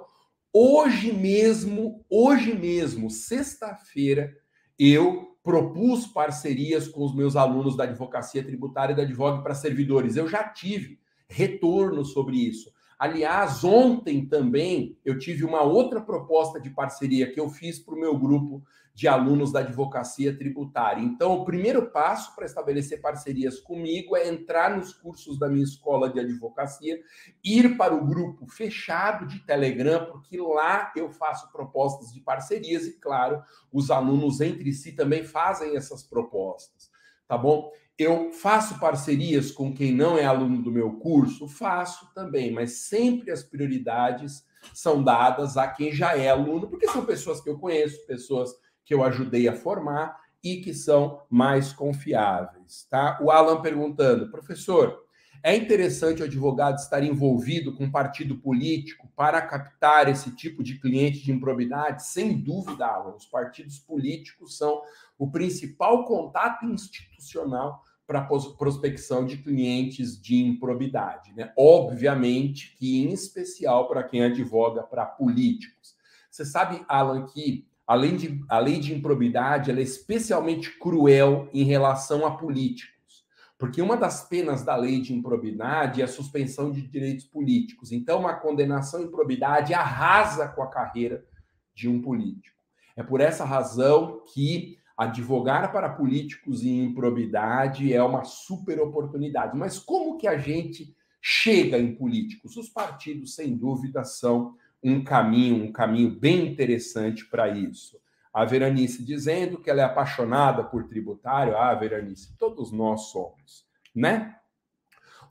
hoje 0.52 1.12
mesmo, 1.12 2.04
hoje 2.08 2.54
mesmo, 2.54 3.10
sexta-feira, 3.10 4.32
eu 4.78 5.36
propus 5.42 6.06
parcerias 6.06 6.86
com 6.86 7.04
os 7.04 7.14
meus 7.14 7.34
alunos 7.34 7.76
da 7.76 7.84
advocacia 7.84 8.44
tributária 8.44 8.92
e 8.92 8.96
da 8.96 9.02
Advogue 9.02 9.42
para 9.42 9.54
servidores. 9.54 10.16
Eu 10.16 10.28
já 10.28 10.44
tive 10.44 11.00
retorno 11.28 12.04
sobre 12.04 12.36
isso. 12.36 12.72
Aliás, 13.00 13.64
ontem 13.64 14.26
também 14.26 14.94
eu 15.02 15.18
tive 15.18 15.42
uma 15.42 15.62
outra 15.62 16.02
proposta 16.02 16.60
de 16.60 16.68
parceria 16.68 17.32
que 17.32 17.40
eu 17.40 17.48
fiz 17.48 17.78
para 17.78 17.94
o 17.94 17.98
meu 17.98 18.18
grupo 18.18 18.62
de 18.92 19.08
alunos 19.08 19.50
da 19.50 19.60
advocacia 19.60 20.36
tributária. 20.36 21.02
Então, 21.02 21.32
o 21.32 21.44
primeiro 21.46 21.90
passo 21.90 22.36
para 22.36 22.44
estabelecer 22.44 23.00
parcerias 23.00 23.58
comigo 23.58 24.14
é 24.14 24.28
entrar 24.28 24.76
nos 24.76 24.92
cursos 24.92 25.38
da 25.38 25.48
minha 25.48 25.64
escola 25.64 26.10
de 26.10 26.20
advocacia, 26.20 27.00
ir 27.42 27.78
para 27.78 27.94
o 27.94 28.06
grupo 28.06 28.46
fechado 28.46 29.26
de 29.26 29.38
Telegram, 29.46 30.04
porque 30.04 30.38
lá 30.38 30.92
eu 30.94 31.08
faço 31.08 31.50
propostas 31.50 32.12
de 32.12 32.20
parcerias 32.20 32.86
e, 32.86 33.00
claro, 33.00 33.42
os 33.72 33.90
alunos 33.90 34.42
entre 34.42 34.74
si 34.74 34.92
também 34.92 35.24
fazem 35.24 35.74
essas 35.74 36.02
propostas. 36.02 36.90
Tá 37.30 37.38
bom? 37.38 37.70
Eu 37.96 38.32
faço 38.32 38.80
parcerias 38.80 39.52
com 39.52 39.72
quem 39.72 39.94
não 39.94 40.18
é 40.18 40.24
aluno 40.24 40.60
do 40.60 40.72
meu 40.72 40.94
curso? 40.94 41.46
Faço 41.46 42.12
também, 42.12 42.50
mas 42.50 42.88
sempre 42.88 43.30
as 43.30 43.40
prioridades 43.40 44.44
são 44.74 45.00
dadas 45.00 45.56
a 45.56 45.68
quem 45.68 45.92
já 45.92 46.18
é 46.18 46.28
aluno, 46.28 46.66
porque 46.66 46.88
são 46.88 47.06
pessoas 47.06 47.40
que 47.40 47.48
eu 47.48 47.56
conheço, 47.56 48.04
pessoas 48.04 48.50
que 48.84 48.92
eu 48.92 49.04
ajudei 49.04 49.46
a 49.46 49.54
formar 49.54 50.18
e 50.42 50.56
que 50.56 50.74
são 50.74 51.22
mais 51.30 51.72
confiáveis, 51.72 52.84
tá? 52.90 53.16
O 53.22 53.30
Alan 53.30 53.62
perguntando, 53.62 54.28
professor, 54.28 55.04
é 55.40 55.54
interessante 55.54 56.20
o 56.20 56.24
advogado 56.24 56.78
estar 56.78 57.04
envolvido 57.04 57.76
com 57.76 57.88
partido 57.88 58.36
político 58.38 59.08
para 59.14 59.40
captar 59.40 60.08
esse 60.08 60.34
tipo 60.34 60.64
de 60.64 60.80
cliente 60.80 61.22
de 61.22 61.30
improbidade? 61.30 62.04
Sem 62.06 62.36
dúvida, 62.36 62.86
Alan, 62.86 63.14
os 63.14 63.26
partidos 63.26 63.78
políticos 63.78 64.58
são 64.58 64.82
o 65.20 65.30
principal 65.30 66.06
contato 66.06 66.64
institucional 66.64 67.84
para 68.06 68.22
prospecção 68.22 69.26
de 69.26 69.36
clientes 69.36 70.18
de 70.18 70.42
improbidade, 70.42 71.34
né? 71.34 71.52
Obviamente 71.58 72.74
que 72.78 73.04
em 73.04 73.12
especial 73.12 73.86
para 73.86 74.02
quem 74.02 74.22
advoga 74.22 74.82
para 74.82 75.04
políticos. 75.04 75.94
Você 76.30 76.42
sabe, 76.46 76.82
Alan, 76.88 77.26
que 77.26 77.68
além 77.86 78.16
de, 78.16 78.42
a 78.48 78.58
lei 78.58 78.80
de 78.80 78.94
improbidade 78.94 79.70
ela 79.70 79.80
é 79.80 79.82
especialmente 79.82 80.78
cruel 80.78 81.50
em 81.52 81.64
relação 81.64 82.24
a 82.24 82.38
políticos, 82.38 83.26
porque 83.58 83.82
uma 83.82 83.98
das 83.98 84.26
penas 84.26 84.62
da 84.62 84.74
lei 84.74 85.02
de 85.02 85.12
improbidade 85.12 86.00
é 86.00 86.04
a 86.04 86.08
suspensão 86.08 86.72
de 86.72 86.80
direitos 86.80 87.26
políticos. 87.26 87.92
Então, 87.92 88.20
uma 88.20 88.32
condenação 88.32 89.02
em 89.02 89.04
improbidade 89.04 89.74
arrasa 89.74 90.48
com 90.48 90.62
a 90.62 90.70
carreira 90.70 91.26
de 91.74 91.90
um 91.90 92.00
político. 92.00 92.56
É 92.96 93.02
por 93.02 93.20
essa 93.20 93.44
razão 93.44 94.24
que 94.32 94.79
advogar 95.00 95.72
para 95.72 95.88
políticos 95.88 96.62
em 96.62 96.84
improbidade 96.84 97.90
é 97.90 98.02
uma 98.02 98.22
super 98.22 98.78
oportunidade. 98.78 99.56
Mas 99.56 99.78
como 99.78 100.18
que 100.18 100.28
a 100.28 100.36
gente 100.36 100.94
chega 101.22 101.78
em 101.78 101.94
políticos? 101.94 102.54
Os 102.58 102.68
partidos, 102.68 103.34
sem 103.34 103.56
dúvida, 103.56 104.04
são 104.04 104.54
um 104.82 105.02
caminho, 105.02 105.64
um 105.64 105.72
caminho 105.72 106.10
bem 106.10 106.46
interessante 106.46 107.24
para 107.24 107.48
isso. 107.48 107.98
A 108.30 108.44
Veranice 108.44 109.02
dizendo 109.02 109.58
que 109.58 109.70
ela 109.70 109.80
é 109.80 109.84
apaixonada 109.84 110.62
por 110.62 110.86
tributário. 110.86 111.56
Ah, 111.56 111.74
Veranice, 111.74 112.36
todos 112.36 112.70
nós 112.70 113.06
somos, 113.06 113.64
né? 113.94 114.36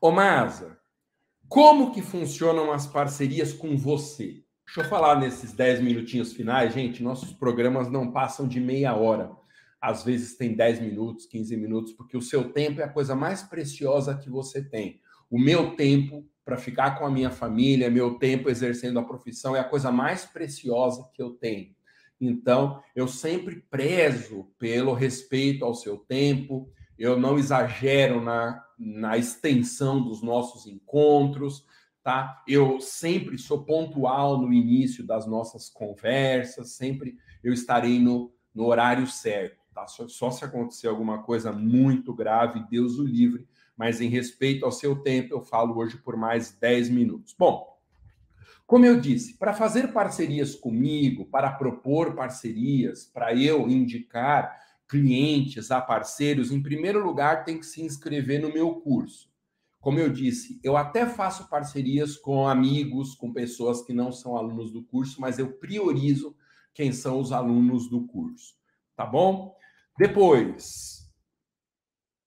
Ô, 0.02 0.10
Masa, 0.10 0.80
como 1.48 1.92
que 1.92 2.02
funcionam 2.02 2.72
as 2.72 2.88
parcerias 2.88 3.54
com 3.54 3.78
você? 3.78 4.44
Deixa 4.66 4.82
eu 4.82 4.86
falar 4.86 5.20
nesses 5.20 5.54
10 5.54 5.82
minutinhos 5.82 6.34
finais, 6.34 6.74
gente. 6.74 7.04
Nossos 7.04 7.32
programas 7.32 7.88
não 7.88 8.12
passam 8.12 8.48
de 8.48 8.60
meia 8.60 8.96
hora. 8.96 9.38
Às 9.82 10.04
vezes 10.04 10.36
tem 10.36 10.56
10 10.56 10.82
minutos, 10.82 11.26
15 11.26 11.56
minutos, 11.56 11.94
porque 11.94 12.18
o 12.18 12.22
seu 12.22 12.52
tempo 12.52 12.82
é 12.82 12.84
a 12.84 12.90
coisa 12.90 13.16
mais 13.16 13.44
preciosa 13.44 14.18
que 14.18 14.30
você 14.30 14.62
tem. 14.62 15.00
O 15.30 15.40
meu 15.40 15.76
tempo 15.76 16.28
para 16.50 16.58
ficar 16.58 16.98
com 16.98 17.06
a 17.06 17.12
minha 17.12 17.30
família, 17.30 17.92
meu 17.92 18.16
tempo 18.16 18.50
exercendo 18.50 18.98
a 18.98 19.04
profissão 19.04 19.56
é 19.56 19.60
a 19.60 19.64
coisa 19.64 19.92
mais 19.92 20.26
preciosa 20.26 21.08
que 21.14 21.22
eu 21.22 21.30
tenho. 21.30 21.76
Então, 22.20 22.82
eu 22.96 23.08
sempre 23.08 23.64
prezo 23.70 24.52
pelo 24.58 24.94
respeito 24.94 25.64
ao 25.64 25.76
seu 25.76 25.98
tempo, 25.98 26.68
eu 26.98 27.20
não 27.20 27.38
exagero 27.38 28.20
na, 28.20 28.66
na 28.78 29.16
extensão 29.16 30.04
dos 30.04 30.24
nossos 30.24 30.66
encontros, 30.66 31.66
tá? 32.04 32.44
Eu 32.48 32.82
sempre 32.82 33.38
sou 33.38 33.64
pontual 33.64 34.38
no 34.38 34.52
início 34.52 35.06
das 35.06 35.28
nossas 35.28 35.70
conversas, 35.70 36.72
sempre 36.72 37.16
eu 37.44 37.54
estarei 37.54 38.00
no, 38.00 38.34
no 38.54 38.66
horário 38.66 39.06
certo, 39.06 39.59
tá? 39.80 39.88
Só, 39.88 40.08
só 40.08 40.32
se 40.32 40.44
acontecer 40.44 40.88
alguma 40.88 41.24
coisa 41.24 41.52
muito 41.52 42.14
grave, 42.14 42.66
Deus 42.70 42.98
o 42.98 43.04
livre, 43.04 43.48
mas 43.78 44.02
em 44.02 44.10
respeito 44.10 44.66
ao 44.66 44.72
seu 44.72 44.98
tempo, 44.98 45.34
eu 45.34 45.42
falo 45.42 45.78
hoje 45.78 45.98
por 45.98 46.18
mais 46.18 46.52
10 46.52 46.90
minutos. 46.90 47.34
Bom, 47.38 47.78
como 48.68 48.86
eu 48.86 49.00
disse, 49.00 49.38
para 49.38 49.54
fazer 49.54 49.92
parcerias 49.94 50.54
comigo, 50.54 51.26
para 51.26 51.52
propor 51.52 52.14
parcerias, 52.14 53.06
para 53.06 53.34
eu 53.34 53.70
indicar 53.70 54.60
clientes 54.88 55.72
a 55.72 55.80
parceiros, 55.80 56.52
em 56.52 56.62
primeiro 56.62 57.04
lugar 57.04 57.46
tem 57.46 57.60
que 57.60 57.66
se 57.66 57.82
inscrever 57.82 58.42
no 58.42 58.52
meu 58.52 58.76
curso. 58.76 59.30
Como 59.80 59.98
eu 59.98 60.12
disse, 60.12 60.60
eu 60.62 60.76
até 60.76 61.06
faço 61.06 61.48
parcerias 61.48 62.18
com 62.18 62.48
amigos, 62.48 63.16
com 63.16 63.32
pessoas 63.32 63.82
que 63.82 63.94
não 63.94 64.12
são 64.12 64.36
alunos 64.36 64.72
do 64.72 64.84
curso, 64.84 65.22
mas 65.22 65.40
eu 65.40 65.54
priorizo 65.54 66.36
quem 66.74 66.92
são 66.92 67.20
os 67.20 67.32
alunos 67.32 67.90
do 67.90 68.06
curso. 68.08 68.60
Tá 68.96 69.06
bom? 69.06 69.56
Depois, 70.00 71.12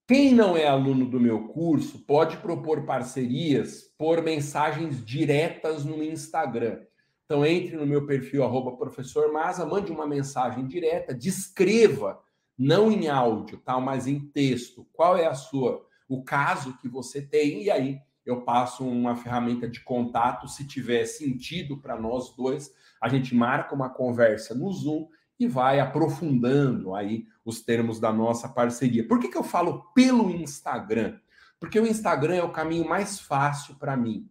quem 0.06 0.34
não 0.34 0.54
é 0.54 0.66
aluno 0.66 1.08
do 1.08 1.18
meu 1.18 1.48
curso 1.48 2.00
pode 2.00 2.36
propor 2.36 2.84
parcerias 2.84 3.84
por 3.96 4.20
mensagens 4.20 5.02
diretas 5.02 5.82
no 5.82 6.04
Instagram. 6.04 6.82
Então, 7.24 7.46
entre 7.46 7.74
no 7.74 7.86
meu 7.86 8.04
perfil, 8.04 8.44
arroba 8.44 8.76
professor 8.76 9.32
Maza, 9.32 9.64
mande 9.64 9.90
uma 9.90 10.06
mensagem 10.06 10.66
direta, 10.66 11.14
descreva, 11.14 12.22
não 12.58 12.92
em 12.92 13.08
áudio, 13.08 13.56
tá? 13.56 13.80
mas 13.80 14.06
em 14.06 14.20
texto, 14.20 14.86
qual 14.92 15.16
é 15.16 15.24
a 15.24 15.32
sua, 15.32 15.82
o 16.06 16.22
caso 16.22 16.76
que 16.76 16.88
você 16.88 17.22
tem, 17.22 17.62
e 17.62 17.70
aí 17.70 17.98
eu 18.26 18.42
passo 18.42 18.86
uma 18.86 19.16
ferramenta 19.16 19.66
de 19.66 19.80
contato, 19.80 20.46
se 20.46 20.68
tiver 20.68 21.06
sentido 21.06 21.80
para 21.80 21.98
nós 21.98 22.36
dois, 22.36 22.70
a 23.00 23.08
gente 23.08 23.34
marca 23.34 23.74
uma 23.74 23.88
conversa 23.88 24.54
no 24.54 24.70
Zoom 24.70 25.08
e 25.42 25.48
vai 25.48 25.80
aprofundando 25.80 26.94
aí 26.94 27.26
os 27.44 27.60
termos 27.60 27.98
da 27.98 28.12
nossa 28.12 28.48
parceria. 28.48 29.06
Por 29.06 29.18
que, 29.18 29.28
que 29.28 29.36
eu 29.36 29.42
falo 29.42 29.84
pelo 29.94 30.30
Instagram? 30.30 31.18
Porque 31.58 31.78
o 31.78 31.86
Instagram 31.86 32.34
é 32.36 32.42
o 32.42 32.52
caminho 32.52 32.88
mais 32.88 33.20
fácil 33.20 33.74
para 33.74 33.96
mim. 33.96 34.28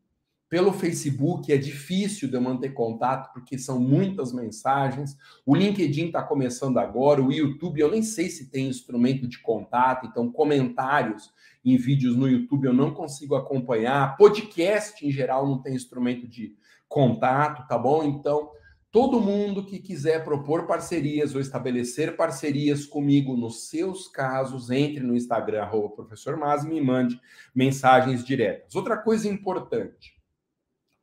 Pelo 0.47 0.73
Facebook 0.73 1.51
é 1.51 1.57
difícil 1.57 2.27
de 2.27 2.35
eu 2.35 2.41
manter 2.41 2.73
contato 2.73 3.31
porque 3.33 3.57
são 3.57 3.79
muitas 3.79 4.33
mensagens. 4.33 5.17
O 5.45 5.55
LinkedIn 5.55 6.07
está 6.07 6.21
começando 6.21 6.77
agora, 6.77 7.21
o 7.21 7.31
YouTube 7.31 7.79
eu 7.79 7.89
nem 7.89 8.03
sei 8.03 8.29
se 8.29 8.49
tem 8.49 8.67
instrumento 8.67 9.27
de 9.27 9.39
contato, 9.39 10.05
então 10.05 10.29
comentários 10.29 11.31
em 11.63 11.77
vídeos 11.77 12.17
no 12.17 12.27
YouTube 12.27 12.65
eu 12.65 12.73
não 12.73 12.93
consigo 12.93 13.35
acompanhar. 13.35 14.17
Podcast 14.17 15.05
em 15.05 15.11
geral 15.11 15.47
não 15.47 15.61
tem 15.61 15.73
instrumento 15.73 16.27
de 16.27 16.53
contato, 16.87 17.65
tá 17.67 17.77
bom? 17.77 18.03
Então 18.03 18.51
Todo 18.91 19.21
mundo 19.21 19.65
que 19.65 19.79
quiser 19.79 20.21
propor 20.25 20.67
parcerias 20.67 21.33
ou 21.33 21.39
estabelecer 21.39 22.17
parcerias 22.17 22.85
comigo 22.85 23.37
nos 23.37 23.69
seus 23.69 24.09
casos, 24.09 24.69
entre 24.69 25.01
no 25.01 25.15
Instagram, 25.15 25.61
arroba 25.61 25.95
professor 25.95 26.35
Mas, 26.35 26.65
e 26.65 26.67
me 26.67 26.81
mande 26.81 27.17
mensagens 27.55 28.21
diretas. 28.21 28.75
Outra 28.75 28.97
coisa 28.97 29.29
importante, 29.29 30.13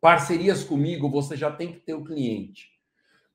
parcerias 0.03 0.63
comigo, 0.63 1.09
você 1.09 1.35
já 1.35 1.51
tem 1.51 1.73
que 1.73 1.81
ter 1.81 1.95
o 1.95 2.05
cliente. 2.05 2.73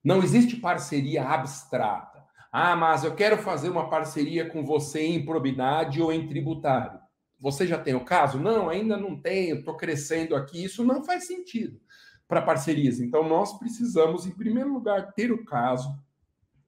Não 0.03 0.21
existe 0.21 0.55
parceria 0.57 1.23
abstrata. 1.23 2.23
Ah, 2.51 2.75
mas 2.75 3.03
eu 3.03 3.15
quero 3.15 3.39
fazer 3.39 3.69
uma 3.69 3.89
parceria 3.89 4.47
com 4.47 4.63
você 4.63 5.01
em 5.01 5.25
probidade 5.25 5.99
ou 5.99 6.13
em 6.13 6.27
tributário. 6.27 6.99
Você 7.39 7.65
já 7.65 7.79
tem 7.79 7.95
o 7.95 8.05
caso? 8.05 8.37
Não, 8.37 8.69
ainda 8.69 8.97
não 8.97 9.19
tenho, 9.19 9.57
estou 9.57 9.75
crescendo 9.75 10.35
aqui. 10.35 10.63
Isso 10.63 10.83
não 10.83 11.03
faz 11.03 11.25
sentido 11.25 11.81
para 12.27 12.41
parcerias. 12.41 12.99
Então, 12.99 13.27
nós 13.27 13.57
precisamos, 13.57 14.25
em 14.25 14.31
primeiro 14.31 14.73
lugar, 14.73 15.13
ter 15.13 15.31
o 15.31 15.45
caso, 15.45 15.89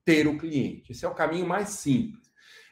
ter 0.03 0.27
o 0.27 0.37
cliente. 0.37 0.91
Esse 0.91 1.05
é 1.05 1.07
o 1.07 1.15
caminho 1.15 1.47
mais 1.47 1.69
simples. 1.69 2.25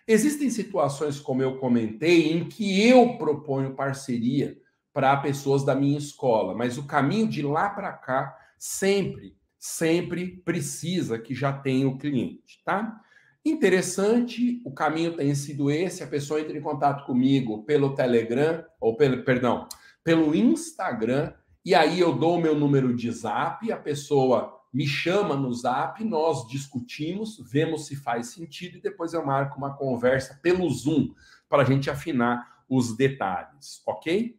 Existem 0.07 0.49
situações, 0.49 1.19
como 1.19 1.41
eu 1.41 1.57
comentei, 1.57 2.31
em 2.31 2.47
que 2.47 2.87
eu 2.87 3.17
proponho 3.17 3.75
parceria 3.75 4.57
para 4.91 5.17
pessoas 5.17 5.65
da 5.65 5.73
minha 5.73 5.97
escola, 5.97 6.53
mas 6.53 6.77
o 6.77 6.85
caminho 6.85 7.27
de 7.27 7.41
lá 7.41 7.69
para 7.69 7.91
cá 7.93 8.37
sempre, 8.57 9.35
sempre 9.57 10.37
precisa 10.45 11.17
que 11.17 11.33
já 11.33 11.51
tenha 11.51 11.87
o 11.87 11.97
cliente, 11.97 12.61
tá? 12.63 12.99
Interessante, 13.45 14.61
o 14.63 14.71
caminho 14.71 15.17
tem 15.17 15.33
sido 15.35 15.71
esse, 15.71 16.03
a 16.03 16.07
pessoa 16.07 16.39
entra 16.39 16.57
em 16.57 16.61
contato 16.61 17.05
comigo 17.05 17.63
pelo 17.63 17.95
Telegram, 17.95 18.63
ou 18.79 18.95
pelo, 18.95 19.23
perdão, 19.23 19.67
pelo 20.03 20.35
Instagram, 20.35 21.33
e 21.65 21.73
aí 21.73 21.99
eu 21.99 22.13
dou 22.13 22.37
o 22.37 22.41
meu 22.41 22.57
número 22.57 22.93
de 22.95 23.09
zap, 23.11 23.71
a 23.71 23.77
pessoa 23.77 24.59
me 24.73 24.87
chama 24.87 25.35
no 25.35 25.53
zap, 25.53 26.03
nós 26.03 26.47
discutimos, 26.47 27.39
vemos 27.45 27.85
se 27.85 27.95
faz 27.95 28.27
sentido 28.27 28.77
e 28.77 28.81
depois 28.81 29.13
eu 29.13 29.25
marco 29.25 29.57
uma 29.57 29.75
conversa 29.75 30.39
pelo 30.41 30.69
Zoom 30.69 31.13
para 31.47 31.61
a 31.61 31.65
gente 31.65 31.89
afinar 31.89 32.63
os 32.67 32.97
detalhes, 32.97 33.81
ok? 33.85 34.37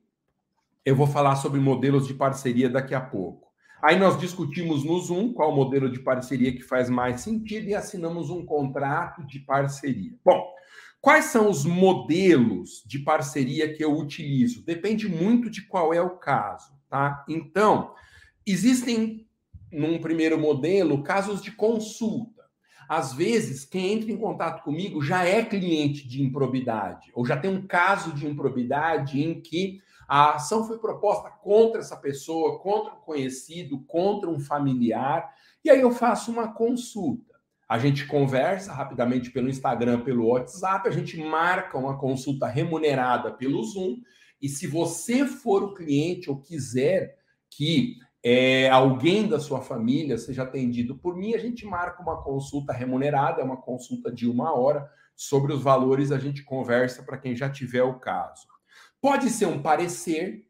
Eu 0.84 0.96
vou 0.96 1.06
falar 1.06 1.36
sobre 1.36 1.60
modelos 1.60 2.06
de 2.06 2.14
parceria 2.14 2.68
daqui 2.68 2.94
a 2.94 3.00
pouco. 3.00 3.44
Aí 3.80 3.98
nós 3.98 4.18
discutimos 4.18 4.82
no 4.82 4.98
Zoom 4.98 5.32
qual 5.32 5.54
modelo 5.54 5.90
de 5.90 6.00
parceria 6.00 6.52
que 6.52 6.62
faz 6.62 6.90
mais 6.90 7.20
sentido 7.20 7.68
e 7.68 7.74
assinamos 7.74 8.30
um 8.30 8.44
contrato 8.44 9.22
de 9.24 9.38
parceria. 9.40 10.12
Bom, 10.24 10.53
quais 11.04 11.26
são 11.26 11.50
os 11.50 11.66
modelos 11.66 12.82
de 12.86 12.98
parceria 12.98 13.70
que 13.74 13.84
eu 13.84 13.94
utilizo? 13.94 14.64
Depende 14.64 15.06
muito 15.06 15.50
de 15.50 15.60
qual 15.60 15.92
é 15.92 16.00
o 16.00 16.16
caso. 16.16 16.72
Tá? 16.88 17.22
Então, 17.28 17.92
existem, 18.46 19.28
num 19.70 20.00
primeiro 20.00 20.38
modelo, 20.38 21.02
casos 21.02 21.42
de 21.42 21.52
consulta. 21.52 22.42
Às 22.88 23.12
vezes, 23.12 23.66
quem 23.66 23.92
entra 23.92 24.10
em 24.10 24.16
contato 24.16 24.64
comigo 24.64 25.02
já 25.02 25.24
é 25.24 25.44
cliente 25.44 26.08
de 26.08 26.22
improbidade, 26.22 27.10
ou 27.14 27.26
já 27.26 27.36
tem 27.36 27.50
um 27.50 27.66
caso 27.66 28.14
de 28.14 28.26
improbidade 28.26 29.22
em 29.22 29.42
que 29.42 29.82
a 30.08 30.36
ação 30.36 30.66
foi 30.66 30.78
proposta 30.78 31.28
contra 31.28 31.82
essa 31.82 31.98
pessoa, 31.98 32.60
contra 32.60 32.94
um 32.94 33.00
conhecido, 33.00 33.84
contra 33.86 34.30
um 34.30 34.40
familiar, 34.40 35.34
e 35.62 35.68
aí 35.68 35.82
eu 35.82 35.90
faço 35.90 36.30
uma 36.30 36.48
consulta. 36.48 37.33
A 37.68 37.78
gente 37.78 38.06
conversa 38.06 38.72
rapidamente 38.72 39.30
pelo 39.30 39.48
Instagram, 39.48 40.00
pelo 40.00 40.28
WhatsApp, 40.28 40.88
a 40.88 40.92
gente 40.92 41.16
marca 41.16 41.78
uma 41.78 41.98
consulta 41.98 42.46
remunerada 42.46 43.32
pelo 43.32 43.62
Zoom 43.62 43.96
e 44.40 44.48
se 44.48 44.66
você 44.66 45.26
for 45.26 45.62
o 45.62 45.74
cliente 45.74 46.28
ou 46.28 46.38
quiser 46.38 47.16
que 47.48 47.96
é, 48.22 48.68
alguém 48.70 49.28
da 49.28 49.38
sua 49.38 49.60
família 49.60 50.16
seja 50.18 50.42
atendido 50.42 50.96
por 50.96 51.16
mim, 51.16 51.34
a 51.34 51.38
gente 51.38 51.66
marca 51.66 52.02
uma 52.02 52.22
consulta 52.22 52.72
remunerada, 52.72 53.40
é 53.40 53.44
uma 53.44 53.60
consulta 53.60 54.10
de 54.10 54.28
uma 54.28 54.54
hora. 54.54 54.90
Sobre 55.16 55.52
os 55.52 55.62
valores, 55.62 56.10
a 56.10 56.18
gente 56.18 56.42
conversa 56.42 57.02
para 57.02 57.18
quem 57.18 57.36
já 57.36 57.48
tiver 57.48 57.82
o 57.84 57.98
caso. 57.98 58.46
Pode 59.00 59.30
ser 59.30 59.46
um 59.46 59.62
parecer, 59.62 60.46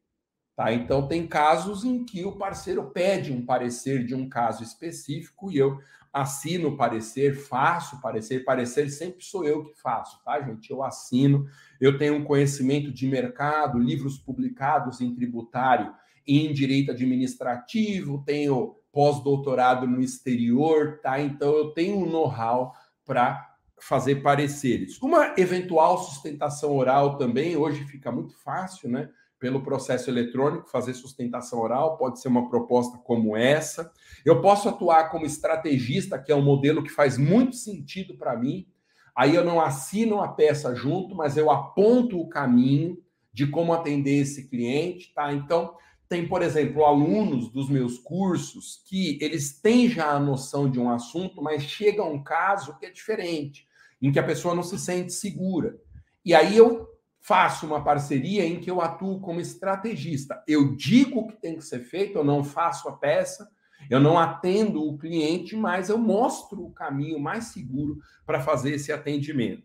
tá? 0.56 0.72
Então, 0.72 1.06
tem 1.06 1.26
casos 1.26 1.84
em 1.84 2.04
que 2.04 2.24
o 2.24 2.32
parceiro 2.32 2.90
pede 2.90 3.32
um 3.32 3.44
parecer 3.44 4.04
de 4.06 4.14
um 4.14 4.28
caso 4.28 4.62
específico 4.62 5.52
e 5.52 5.58
eu 5.58 5.78
assino 6.14 6.68
o 6.68 6.76
parecer, 6.76 7.34
faço 7.34 8.00
parecer, 8.00 8.44
parecer 8.44 8.88
sempre 8.88 9.24
sou 9.24 9.44
eu 9.44 9.64
que 9.64 9.74
faço, 9.74 10.22
tá, 10.24 10.40
gente? 10.40 10.70
Eu 10.70 10.84
assino, 10.84 11.48
eu 11.80 11.98
tenho 11.98 12.14
um 12.14 12.24
conhecimento 12.24 12.92
de 12.92 13.08
mercado, 13.08 13.80
livros 13.80 14.16
publicados 14.16 15.00
em 15.00 15.12
tributário 15.12 15.92
e 16.24 16.46
em 16.46 16.52
direito 16.52 16.92
administrativo, 16.92 18.22
tenho 18.24 18.76
pós-doutorado 18.92 19.88
no 19.88 20.00
exterior, 20.00 21.00
tá? 21.02 21.20
Então 21.20 21.52
eu 21.52 21.70
tenho 21.72 21.98
um 21.98 22.08
know-how 22.08 22.72
para 23.04 23.56
fazer 23.76 24.22
pareceres. 24.22 25.02
Uma 25.02 25.34
eventual 25.36 25.98
sustentação 25.98 26.76
oral 26.76 27.18
também, 27.18 27.56
hoje 27.56 27.84
fica 27.86 28.12
muito 28.12 28.36
fácil, 28.38 28.88
né? 28.88 29.10
Pelo 29.44 29.62
processo 29.62 30.08
eletrônico, 30.08 30.70
fazer 30.70 30.94
sustentação 30.94 31.60
oral, 31.60 31.98
pode 31.98 32.18
ser 32.18 32.28
uma 32.28 32.48
proposta 32.48 32.96
como 32.96 33.36
essa. 33.36 33.92
Eu 34.24 34.40
posso 34.40 34.70
atuar 34.70 35.10
como 35.10 35.26
estrategista, 35.26 36.18
que 36.18 36.32
é 36.32 36.34
um 36.34 36.40
modelo 36.40 36.82
que 36.82 36.88
faz 36.88 37.18
muito 37.18 37.54
sentido 37.54 38.16
para 38.16 38.38
mim. 38.38 38.66
Aí 39.14 39.34
eu 39.34 39.44
não 39.44 39.60
assino 39.60 40.22
a 40.22 40.28
peça 40.28 40.74
junto, 40.74 41.14
mas 41.14 41.36
eu 41.36 41.50
aponto 41.50 42.18
o 42.18 42.26
caminho 42.26 42.96
de 43.34 43.46
como 43.46 43.74
atender 43.74 44.22
esse 44.22 44.48
cliente, 44.48 45.12
tá? 45.12 45.30
Então, 45.30 45.76
tem, 46.08 46.26
por 46.26 46.40
exemplo, 46.40 46.82
alunos 46.82 47.50
dos 47.50 47.68
meus 47.68 47.98
cursos 47.98 48.82
que 48.86 49.18
eles 49.20 49.60
têm 49.60 49.90
já 49.90 50.12
a 50.12 50.18
noção 50.18 50.70
de 50.70 50.80
um 50.80 50.90
assunto, 50.90 51.42
mas 51.42 51.64
chega 51.64 52.02
um 52.02 52.22
caso 52.22 52.78
que 52.78 52.86
é 52.86 52.90
diferente, 52.90 53.68
em 54.00 54.10
que 54.10 54.18
a 54.18 54.24
pessoa 54.24 54.54
não 54.54 54.62
se 54.62 54.78
sente 54.78 55.12
segura. 55.12 55.78
E 56.24 56.34
aí 56.34 56.56
eu 56.56 56.93
faço 57.26 57.64
uma 57.64 57.82
parceria 57.82 58.44
em 58.44 58.60
que 58.60 58.70
eu 58.70 58.82
atuo 58.82 59.18
como 59.18 59.40
estrategista. 59.40 60.44
Eu 60.46 60.76
digo 60.76 61.20
o 61.20 61.26
que 61.26 61.40
tem 61.40 61.56
que 61.56 61.64
ser 61.64 61.80
feito, 61.80 62.18
eu 62.18 62.24
não 62.24 62.44
faço 62.44 62.86
a 62.86 62.92
peça, 62.92 63.50
eu 63.88 63.98
não 63.98 64.18
atendo 64.18 64.86
o 64.86 64.98
cliente, 64.98 65.56
mas 65.56 65.88
eu 65.88 65.96
mostro 65.96 66.62
o 66.62 66.70
caminho 66.70 67.18
mais 67.18 67.44
seguro 67.46 67.98
para 68.26 68.40
fazer 68.40 68.74
esse 68.74 68.92
atendimento. 68.92 69.62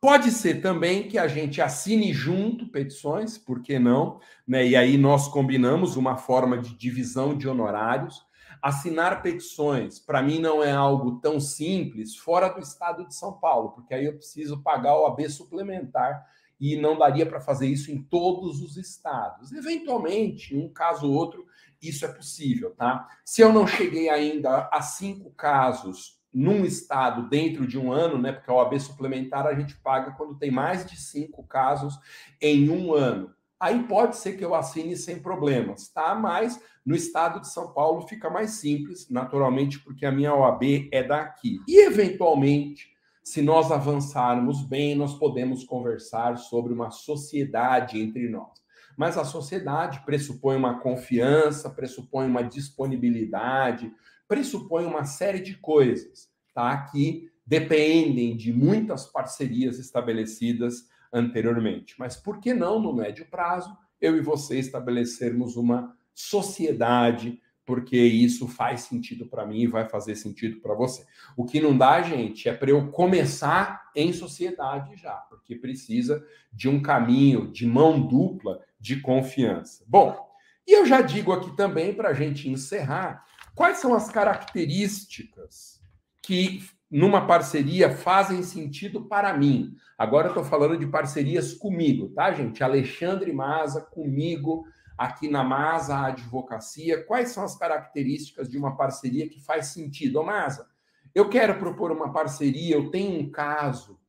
Pode 0.00 0.30
ser 0.30 0.60
também 0.60 1.08
que 1.08 1.18
a 1.18 1.26
gente 1.26 1.60
assine 1.60 2.12
junto 2.12 2.68
petições, 2.68 3.36
por 3.36 3.62
que 3.62 3.80
não? 3.80 4.20
Né? 4.46 4.68
E 4.68 4.76
aí 4.76 4.96
nós 4.96 5.26
combinamos 5.26 5.96
uma 5.96 6.16
forma 6.16 6.56
de 6.56 6.72
divisão 6.76 7.36
de 7.36 7.48
honorários. 7.48 8.24
Assinar 8.62 9.22
petições, 9.22 9.98
para 9.98 10.22
mim, 10.22 10.38
não 10.38 10.62
é 10.62 10.70
algo 10.70 11.18
tão 11.18 11.40
simples 11.40 12.16
fora 12.16 12.48
do 12.48 12.60
estado 12.60 13.04
de 13.08 13.12
São 13.12 13.32
Paulo, 13.32 13.70
porque 13.70 13.92
aí 13.92 14.04
eu 14.04 14.14
preciso 14.14 14.62
pagar 14.62 14.96
o 14.96 15.06
AB 15.06 15.28
suplementar 15.28 16.24
e 16.62 16.76
não 16.76 16.96
daria 16.96 17.26
para 17.26 17.40
fazer 17.40 17.66
isso 17.66 17.90
em 17.90 18.00
todos 18.00 18.62
os 18.62 18.76
estados. 18.76 19.50
Eventualmente, 19.50 20.56
um 20.56 20.68
caso 20.68 21.08
ou 21.08 21.12
outro, 21.12 21.44
isso 21.82 22.04
é 22.04 22.08
possível, 22.08 22.70
tá? 22.70 23.08
Se 23.24 23.42
eu 23.42 23.52
não 23.52 23.66
cheguei 23.66 24.08
ainda 24.08 24.68
a 24.70 24.80
cinco 24.80 25.32
casos 25.32 26.22
num 26.32 26.64
estado 26.64 27.28
dentro 27.28 27.66
de 27.66 27.76
um 27.76 27.90
ano, 27.90 28.16
né? 28.16 28.30
Porque 28.30 28.48
a 28.48 28.54
OAB 28.54 28.78
suplementar 28.78 29.44
a 29.44 29.54
gente 29.54 29.76
paga 29.80 30.12
quando 30.12 30.38
tem 30.38 30.52
mais 30.52 30.86
de 30.86 30.96
cinco 30.96 31.42
casos 31.42 31.98
em 32.40 32.70
um 32.70 32.94
ano. 32.94 33.34
Aí 33.58 33.82
pode 33.82 34.16
ser 34.16 34.34
que 34.34 34.44
eu 34.44 34.54
assine 34.54 34.96
sem 34.96 35.18
problemas, 35.18 35.88
tá? 35.88 36.14
Mas 36.14 36.60
no 36.86 36.94
estado 36.94 37.40
de 37.40 37.48
São 37.48 37.72
Paulo 37.72 38.06
fica 38.06 38.30
mais 38.30 38.52
simples, 38.52 39.10
naturalmente, 39.10 39.80
porque 39.80 40.06
a 40.06 40.12
minha 40.12 40.32
OAB 40.32 40.88
é 40.92 41.02
daqui. 41.02 41.58
E 41.66 41.84
eventualmente 41.84 42.91
se 43.22 43.40
nós 43.40 43.70
avançarmos 43.70 44.62
bem, 44.62 44.94
nós 44.94 45.14
podemos 45.14 45.64
conversar 45.64 46.36
sobre 46.38 46.72
uma 46.72 46.90
sociedade 46.90 48.00
entre 48.00 48.28
nós. 48.28 48.60
Mas 48.96 49.16
a 49.16 49.24
sociedade 49.24 50.02
pressupõe 50.04 50.56
uma 50.56 50.80
confiança, 50.80 51.70
pressupõe 51.70 52.26
uma 52.26 52.42
disponibilidade, 52.42 53.92
pressupõe 54.28 54.84
uma 54.84 55.04
série 55.04 55.40
de 55.40 55.56
coisas, 55.56 56.28
tá? 56.54 56.76
Que 56.90 57.30
dependem 57.46 58.36
de 58.36 58.52
muitas 58.52 59.06
parcerias 59.06 59.78
estabelecidas 59.78 60.88
anteriormente. 61.12 61.94
Mas 61.98 62.16
por 62.16 62.40
que 62.40 62.52
não, 62.52 62.80
no 62.80 62.92
médio 62.92 63.26
prazo, 63.30 63.76
eu 64.00 64.16
e 64.16 64.20
você 64.20 64.58
estabelecermos 64.58 65.56
uma 65.56 65.96
sociedade 66.14 67.40
porque 67.64 67.96
isso 67.96 68.48
faz 68.48 68.82
sentido 68.82 69.26
para 69.26 69.46
mim 69.46 69.60
e 69.60 69.66
vai 69.66 69.88
fazer 69.88 70.16
sentido 70.16 70.60
para 70.60 70.74
você. 70.74 71.06
O 71.36 71.44
que 71.44 71.60
não 71.60 71.76
dá, 71.76 72.02
gente, 72.02 72.48
é 72.48 72.52
para 72.52 72.70
eu 72.70 72.90
começar 72.90 73.90
em 73.94 74.12
sociedade 74.12 74.96
já, 74.96 75.14
porque 75.14 75.54
precisa 75.54 76.24
de 76.52 76.68
um 76.68 76.82
caminho 76.82 77.50
de 77.50 77.66
mão 77.66 78.00
dupla 78.06 78.60
de 78.80 79.00
confiança. 79.00 79.84
Bom, 79.86 80.30
E 80.66 80.72
eu 80.72 80.86
já 80.86 81.02
digo 81.02 81.32
aqui 81.32 81.54
também, 81.56 81.92
para 81.92 82.10
a 82.10 82.14
gente 82.14 82.48
encerrar, 82.48 83.24
quais 83.54 83.78
são 83.78 83.94
as 83.94 84.08
características 84.08 85.80
que 86.22 86.62
numa 86.90 87.26
parceria 87.26 87.90
fazem 87.90 88.42
sentido 88.42 89.06
para 89.06 89.36
mim. 89.36 89.74
Agora 89.96 90.26
eu 90.26 90.32
estou 90.32 90.44
falando 90.44 90.76
de 90.76 90.86
parcerias 90.86 91.54
comigo, 91.54 92.10
tá, 92.10 92.30
gente? 92.32 92.62
Alexandre 92.62 93.32
Maza, 93.32 93.80
comigo, 93.80 94.66
aqui 94.96 95.28
na 95.28 95.42
Maza 95.42 95.98
Advocacia. 96.06 97.04
Quais 97.04 97.30
são 97.30 97.44
as 97.44 97.56
características 97.56 98.48
de 98.48 98.58
uma 98.58 98.76
parceria 98.76 99.28
que 99.28 99.40
faz 99.40 99.66
sentido? 99.66 100.20
Ô, 100.20 100.24
Maza, 100.24 100.66
eu 101.14 101.28
quero 101.28 101.58
propor 101.58 101.90
uma 101.90 102.12
parceria, 102.12 102.74
eu 102.74 102.90
tenho 102.90 103.20
um 103.20 103.30
caso 103.30 104.00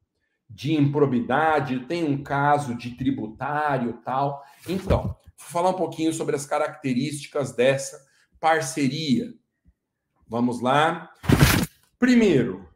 de 0.49 0.73
improbidade, 0.73 1.73
eu 1.73 1.87
tenho 1.87 2.07
um 2.09 2.23
caso 2.23 2.75
de 2.75 2.91
tributário 2.91 4.01
tal. 4.05 4.43
Então, 4.67 5.03
vou 5.03 5.15
falar 5.35 5.69
um 5.69 5.77
pouquinho 5.77 6.13
sobre 6.13 6.35
as 6.35 6.45
características 6.45 7.53
dessa 7.53 7.99
parceria. 8.39 9.33
Vamos 10.27 10.61
lá. 10.61 11.11
Primeiro, 11.97 12.67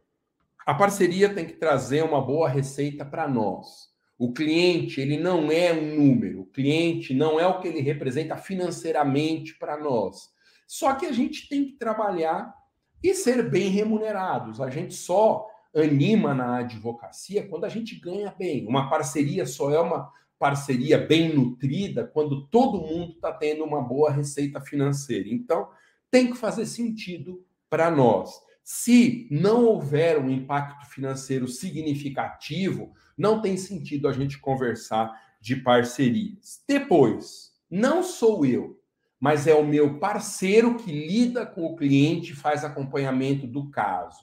a 0.66 0.74
parceria 0.74 1.32
tem 1.32 1.46
que 1.46 1.54
trazer 1.54 2.02
uma 2.04 2.20
boa 2.20 2.48
receita 2.48 3.04
para 3.04 3.28
nós. 3.28 3.88
O 4.18 4.32
cliente, 4.32 5.00
ele 5.00 5.16
não 5.16 5.50
é 5.50 5.72
um 5.72 5.94
número, 5.94 6.40
o 6.40 6.46
cliente 6.46 7.14
não 7.14 7.38
é 7.38 7.46
o 7.46 7.60
que 7.60 7.68
ele 7.68 7.80
representa 7.80 8.36
financeiramente 8.36 9.56
para 9.56 9.78
nós. 9.78 10.30
Só 10.66 10.94
que 10.94 11.06
a 11.06 11.12
gente 11.12 11.48
tem 11.48 11.64
que 11.64 11.72
trabalhar 11.78 12.52
e 13.02 13.14
ser 13.14 13.48
bem 13.48 13.68
remunerados. 13.68 14.60
A 14.60 14.68
gente 14.68 14.94
só 14.94 15.46
anima 15.74 16.34
na 16.34 16.58
advocacia 16.58 17.46
quando 17.46 17.64
a 17.64 17.68
gente 17.68 17.94
ganha 17.94 18.34
bem. 18.36 18.66
Uma 18.66 18.90
parceria 18.90 19.46
só 19.46 19.70
é 19.70 19.78
uma 19.78 20.10
parceria 20.38 20.98
bem 20.98 21.34
nutrida 21.34 22.04
quando 22.04 22.46
todo 22.48 22.80
mundo 22.80 23.12
está 23.12 23.32
tendo 23.32 23.64
uma 23.64 23.80
boa 23.80 24.10
receita 24.10 24.60
financeira. 24.60 25.28
Então, 25.28 25.68
tem 26.10 26.30
que 26.30 26.36
fazer 26.36 26.66
sentido 26.66 27.44
para 27.68 27.90
nós. 27.90 28.40
Se 28.70 29.26
não 29.30 29.64
houver 29.64 30.18
um 30.18 30.28
impacto 30.28 30.90
financeiro 30.90 31.48
significativo, 31.48 32.92
não 33.16 33.40
tem 33.40 33.56
sentido 33.56 34.06
a 34.06 34.12
gente 34.12 34.38
conversar 34.38 35.10
de 35.40 35.56
parcerias. 35.56 36.62
Depois, 36.68 37.50
não 37.70 38.02
sou 38.02 38.44
eu, 38.44 38.78
mas 39.18 39.46
é 39.46 39.54
o 39.54 39.66
meu 39.66 39.98
parceiro 39.98 40.76
que 40.76 40.92
lida 40.92 41.46
com 41.46 41.64
o 41.64 41.76
cliente 41.76 42.32
e 42.32 42.36
faz 42.36 42.62
acompanhamento 42.62 43.46
do 43.46 43.70
caso. 43.70 44.20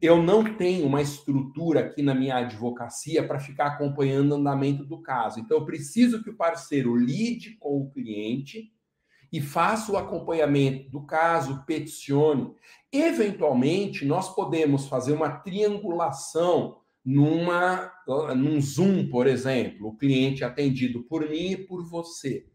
Eu 0.00 0.22
não 0.22 0.56
tenho 0.56 0.86
uma 0.86 1.02
estrutura 1.02 1.80
aqui 1.80 2.00
na 2.00 2.14
minha 2.14 2.36
advocacia 2.36 3.22
para 3.28 3.38
ficar 3.38 3.66
acompanhando 3.66 4.32
o 4.32 4.36
andamento 4.36 4.82
do 4.82 5.02
caso. 5.02 5.40
Então, 5.40 5.58
eu 5.58 5.66
preciso 5.66 6.22
que 6.22 6.30
o 6.30 6.36
parceiro 6.38 6.96
lide 6.96 7.58
com 7.58 7.82
o 7.82 7.90
cliente 7.90 8.72
e 9.34 9.40
faça 9.40 9.90
o 9.90 9.96
acompanhamento 9.96 10.88
do 10.90 11.04
caso, 11.04 11.64
peticione. 11.66 12.54
Eventualmente, 12.92 14.04
nós 14.04 14.32
podemos 14.32 14.86
fazer 14.86 15.12
uma 15.12 15.28
triangulação 15.28 16.76
numa, 17.04 17.92
num 18.36 18.60
Zoom, 18.60 19.08
por 19.08 19.26
exemplo, 19.26 19.88
o 19.88 19.96
cliente 19.96 20.44
atendido 20.44 21.02
por 21.02 21.28
mim 21.28 21.50
e 21.50 21.56
por 21.56 21.84
você. 21.84 22.46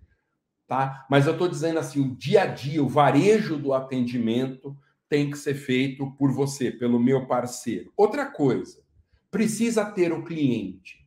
Tá? 0.65 1.05
Mas 1.11 1.27
eu 1.27 1.33
estou 1.33 1.49
dizendo 1.49 1.79
assim, 1.79 1.99
o 1.99 2.15
dia 2.15 2.43
a 2.43 2.45
dia, 2.45 2.81
o 2.81 2.87
varejo 2.87 3.57
do 3.57 3.73
atendimento 3.73 4.73
tem 5.09 5.29
que 5.29 5.37
ser 5.37 5.55
feito 5.55 6.09
por 6.11 6.31
você, 6.31 6.71
pelo 6.71 6.97
meu 6.97 7.27
parceiro. 7.27 7.91
Outra 7.97 8.25
coisa, 8.25 8.81
precisa 9.29 9.83
ter 9.83 10.13
o 10.13 10.23
cliente. 10.23 10.97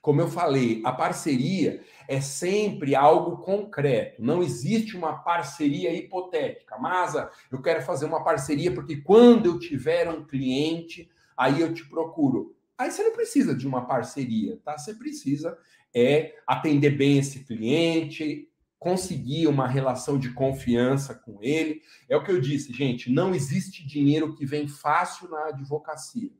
Como 0.00 0.20
eu 0.20 0.28
falei, 0.28 0.82
a 0.84 0.92
parceria 0.92 1.82
é 2.08 2.20
sempre 2.20 2.94
algo 2.94 3.38
concreto. 3.38 4.22
Não 4.22 4.42
existe 4.42 4.96
uma 4.96 5.14
parceria 5.18 5.92
hipotética. 5.92 6.76
Mas 6.78 7.14
eu 7.50 7.60
quero 7.60 7.82
fazer 7.82 8.06
uma 8.06 8.22
parceria 8.22 8.72
porque 8.72 8.96
quando 8.96 9.46
eu 9.46 9.58
tiver 9.58 10.08
um 10.08 10.24
cliente, 10.24 11.10
aí 11.36 11.60
eu 11.60 11.72
te 11.72 11.88
procuro. 11.88 12.54
Aí 12.78 12.90
você 12.90 13.02
não 13.02 13.12
precisa 13.12 13.54
de 13.54 13.66
uma 13.66 13.86
parceria, 13.86 14.60
tá? 14.64 14.76
Você 14.76 14.94
precisa 14.94 15.56
é 15.94 16.34
atender 16.46 16.90
bem 16.90 17.16
esse 17.16 17.42
cliente, 17.44 18.50
conseguir 18.78 19.46
uma 19.46 19.66
relação 19.66 20.18
de 20.18 20.30
confiança 20.30 21.14
com 21.14 21.38
ele. 21.42 21.80
É 22.06 22.14
o 22.14 22.22
que 22.22 22.30
eu 22.30 22.38
disse, 22.38 22.70
gente, 22.70 23.10
não 23.10 23.34
existe 23.34 23.86
dinheiro 23.86 24.34
que 24.34 24.44
vem 24.44 24.68
fácil 24.68 25.30
na 25.30 25.46
advocacia. 25.46 26.30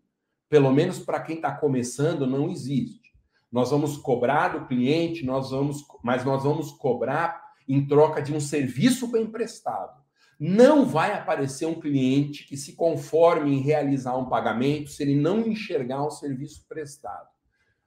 Pelo 0.49 0.71
menos 0.71 0.99
para 0.99 1.21
quem 1.21 1.37
está 1.37 1.53
começando, 1.53 2.27
não 2.27 2.51
existe. 2.51 3.06
Nós 3.51 3.71
vamos 3.71 3.97
cobrar 3.97 4.49
do 4.49 4.67
cliente, 4.67 5.25
nós 5.25 5.51
vamos, 5.51 5.85
mas 6.03 6.25
nós 6.25 6.43
vamos 6.43 6.73
cobrar 6.73 7.47
em 7.69 7.87
troca 7.87 8.21
de 8.21 8.33
um 8.33 8.41
serviço 8.41 9.11
bem 9.11 9.27
prestado. 9.27 10.05
Não 10.39 10.85
vai 10.85 11.15
aparecer 11.15 11.67
um 11.67 11.81
cliente 11.81 12.47
que 12.47 12.57
se 12.57 12.75
conforme 12.75 13.55
em 13.55 13.61
realizar 13.61 14.17
um 14.17 14.29
pagamento 14.29 14.91
se 14.91 15.03
ele 15.03 15.17
não 15.17 15.41
enxergar 15.41 16.05
um 16.05 16.11
serviço 16.11 16.67
prestado, 16.69 17.29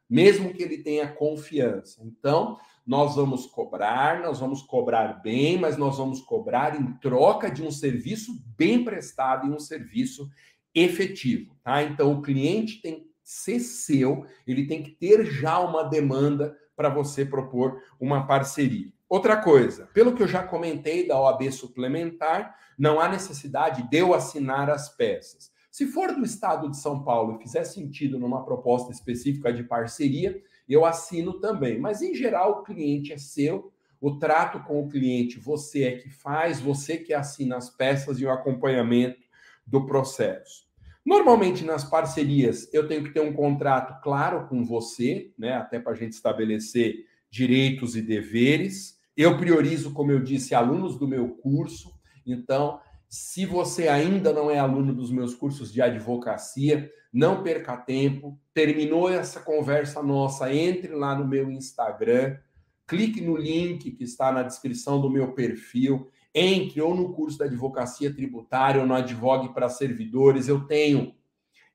mesmo 0.09 0.51
que 0.51 0.63
ele 0.63 0.79
tenha 0.79 1.07
confiança. 1.07 2.01
Então, 2.03 2.57
nós 2.85 3.15
vamos 3.15 3.45
cobrar, 3.45 4.19
nós 4.21 4.39
vamos 4.39 4.63
cobrar 4.63 5.21
bem, 5.21 5.59
mas 5.59 5.77
nós 5.77 5.97
vamos 5.97 6.21
cobrar 6.21 6.79
em 6.79 6.93
troca 6.93 7.51
de 7.51 7.61
um 7.61 7.69
serviço 7.69 8.43
bem 8.57 8.83
prestado 8.83 9.45
e 9.45 9.51
um 9.51 9.59
serviço 9.59 10.27
efetivo, 10.73 11.55
tá? 11.63 11.83
Então, 11.83 12.13
o 12.13 12.21
cliente 12.21 12.81
tem 12.81 13.08
ser 13.29 13.59
seu, 13.59 14.25
ele 14.47 14.65
tem 14.65 14.81
que 14.81 14.89
ter 14.89 15.23
já 15.23 15.59
uma 15.59 15.83
demanda 15.83 16.57
para 16.75 16.89
você 16.89 17.23
propor 17.23 17.79
uma 17.99 18.25
parceria. 18.25 18.91
Outra 19.07 19.37
coisa, 19.37 19.87
pelo 19.93 20.15
que 20.15 20.23
eu 20.23 20.27
já 20.27 20.41
comentei 20.41 21.07
da 21.07 21.19
OAB 21.21 21.51
suplementar, 21.51 22.55
não 22.75 22.99
há 22.99 23.07
necessidade 23.07 23.87
de 23.87 23.97
eu 23.97 24.15
assinar 24.15 24.67
as 24.71 24.89
peças. 24.89 25.51
Se 25.69 25.85
for 25.85 26.11
do 26.15 26.25
estado 26.25 26.71
de 26.71 26.77
São 26.77 27.03
Paulo 27.03 27.35
e 27.35 27.43
fizer 27.43 27.65
sentido 27.65 28.17
numa 28.17 28.43
proposta 28.43 28.91
específica 28.91 29.53
de 29.53 29.63
parceria, 29.63 30.41
eu 30.67 30.83
assino 30.83 31.39
também. 31.39 31.79
Mas, 31.79 32.01
em 32.01 32.15
geral, 32.15 32.51
o 32.51 32.63
cliente 32.63 33.13
é 33.13 33.19
seu, 33.19 33.71
o 34.01 34.17
trato 34.17 34.63
com 34.63 34.83
o 34.83 34.89
cliente 34.89 35.39
você 35.39 35.83
é 35.83 35.97
que 35.97 36.09
faz, 36.09 36.59
você 36.59 36.97
que 36.97 37.13
assina 37.13 37.57
as 37.57 37.69
peças 37.69 38.19
e 38.19 38.25
o 38.25 38.31
acompanhamento 38.31 39.21
do 39.67 39.85
processo. 39.85 40.68
Normalmente 41.09 41.65
nas 41.65 41.83
parcerias 41.83 42.71
eu 42.71 42.87
tenho 42.87 43.03
que 43.03 43.09
ter 43.09 43.19
um 43.19 43.33
contrato 43.33 43.99
claro 44.03 44.47
com 44.47 44.63
você, 44.63 45.33
né? 45.35 45.53
Até 45.53 45.79
para 45.79 45.93
a 45.93 45.95
gente 45.95 46.11
estabelecer 46.11 47.03
direitos 47.31 47.95
e 47.95 48.01
deveres. 48.03 48.99
Eu 49.17 49.35
priorizo, 49.35 49.91
como 49.91 50.11
eu 50.11 50.19
disse, 50.19 50.53
alunos 50.53 50.99
do 50.99 51.07
meu 51.07 51.29
curso. 51.29 51.91
Então, 52.23 52.79
se 53.09 53.43
você 53.43 53.87
ainda 53.87 54.31
não 54.31 54.51
é 54.51 54.59
aluno 54.59 54.93
dos 54.93 55.09
meus 55.09 55.33
cursos 55.33 55.73
de 55.73 55.81
advocacia, 55.81 56.91
não 57.11 57.41
perca 57.41 57.75
tempo. 57.75 58.39
Terminou 58.53 59.09
essa 59.09 59.39
conversa 59.39 60.03
nossa, 60.03 60.53
entre 60.53 60.93
lá 60.93 61.15
no 61.17 61.27
meu 61.27 61.49
Instagram, 61.49 62.37
clique 62.85 63.19
no 63.19 63.35
link 63.35 63.89
que 63.93 64.03
está 64.03 64.31
na 64.31 64.43
descrição 64.43 65.01
do 65.01 65.09
meu 65.09 65.31
perfil 65.31 66.07
entre 66.33 66.81
ou 66.81 66.95
no 66.95 67.13
curso 67.13 67.37
da 67.37 67.45
advocacia 67.45 68.13
tributária 68.13 68.81
ou 68.81 68.87
no 68.87 68.93
Advogue 68.93 69.53
para 69.53 69.69
servidores. 69.69 70.47
Eu 70.47 70.61
tenho 70.65 71.13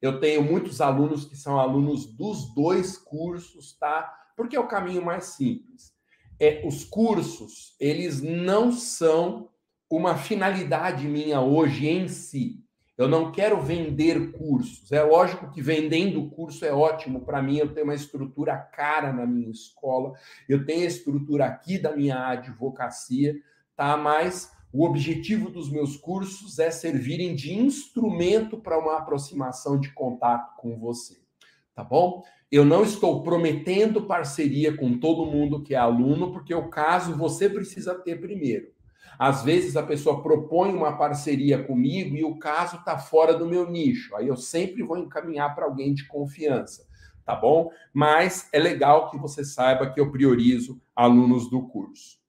eu 0.05 0.21
tenho 0.21 0.43
muitos 0.43 0.83
alunos 0.83 1.25
que 1.25 1.35
são 1.35 1.59
alunos 1.59 2.05
dos 2.05 2.55
dois 2.55 2.99
cursos, 2.99 3.73
tá? 3.79 4.15
Porque 4.37 4.55
é 4.55 4.61
o 4.61 4.69
caminho 4.69 5.03
mais 5.03 5.25
simples. 5.25 5.95
É, 6.39 6.63
os 6.67 6.85
cursos, 6.85 7.75
eles 7.81 8.21
não 8.21 8.71
são 8.71 9.49
uma 9.89 10.15
finalidade 10.15 11.09
minha 11.09 11.41
hoje 11.41 11.89
em 11.89 12.07
si. 12.07 12.63
Eu 12.99 13.09
não 13.09 13.33
quero 13.33 13.61
vender 13.63 14.33
cursos. 14.33 14.93
É 14.93 15.03
lógico 15.03 15.51
que 15.51 15.63
vendendo 15.63 16.29
curso 16.29 16.67
é 16.67 16.73
ótimo 16.73 17.23
para 17.23 17.43
mim. 17.43 17.57
Eu 17.57 17.73
tenho 17.73 17.87
uma 17.87 17.95
estrutura 17.95 18.59
cara 18.59 19.11
na 19.11 19.25
minha 19.25 19.51
escola, 19.51 20.13
eu 20.47 20.67
tenho 20.67 20.83
a 20.83 20.89
estrutura 20.89 21.47
aqui 21.47 21.79
da 21.79 21.97
minha 21.97 22.29
advocacia 22.29 23.35
tá? 23.77 23.97
Mas 23.97 24.51
o 24.73 24.85
objetivo 24.85 25.51
dos 25.51 25.71
meus 25.71 25.97
cursos 25.97 26.59
é 26.59 26.71
servirem 26.71 27.35
de 27.35 27.55
instrumento 27.55 28.59
para 28.59 28.79
uma 28.79 28.99
aproximação 28.99 29.79
de 29.79 29.93
contato 29.93 30.57
com 30.57 30.77
você, 30.77 31.17
tá 31.75 31.85
bom? 31.85 32.25
Eu 32.51 32.65
não 32.65 32.83
estou 32.83 33.23
prometendo 33.23 34.07
parceria 34.07 34.77
com 34.77 34.99
todo 34.99 35.27
mundo 35.27 35.63
que 35.63 35.75
é 35.75 35.79
aluno, 35.79 36.33
porque 36.33 36.55
o 36.55 36.69
caso 36.69 37.17
você 37.17 37.49
precisa 37.49 37.95
ter 37.95 38.21
primeiro. 38.21 38.75
Às 39.19 39.43
vezes 39.43 39.77
a 39.77 39.83
pessoa 39.83 40.23
propõe 40.23 40.75
uma 40.75 40.97
parceria 40.97 41.63
comigo 41.63 42.17
e 42.17 42.25
o 42.25 42.39
caso 42.39 42.77
está 42.77 42.99
fora 42.99 43.33
do 43.35 43.47
meu 43.47 43.71
nicho. 43.71 44.15
Aí 44.17 44.27
eu 44.27 44.37
sempre 44.37 44.83
vou 44.83 44.99
encaminhar 44.99 45.55
para 45.55 45.67
alguém 45.67 45.95
de 45.95 46.07
confiança, 46.07 46.85
tá 47.25 47.35
bom? 47.37 47.71
Mas 47.93 48.49
é 48.53 48.59
legal 48.59 49.09
que 49.11 49.19
você 49.19 49.45
saiba 49.45 49.89
que 49.91 50.01
eu 50.01 50.11
priorizo 50.11 50.81
alunos 50.97 51.49
do 51.49 51.69
curso. 51.69 52.24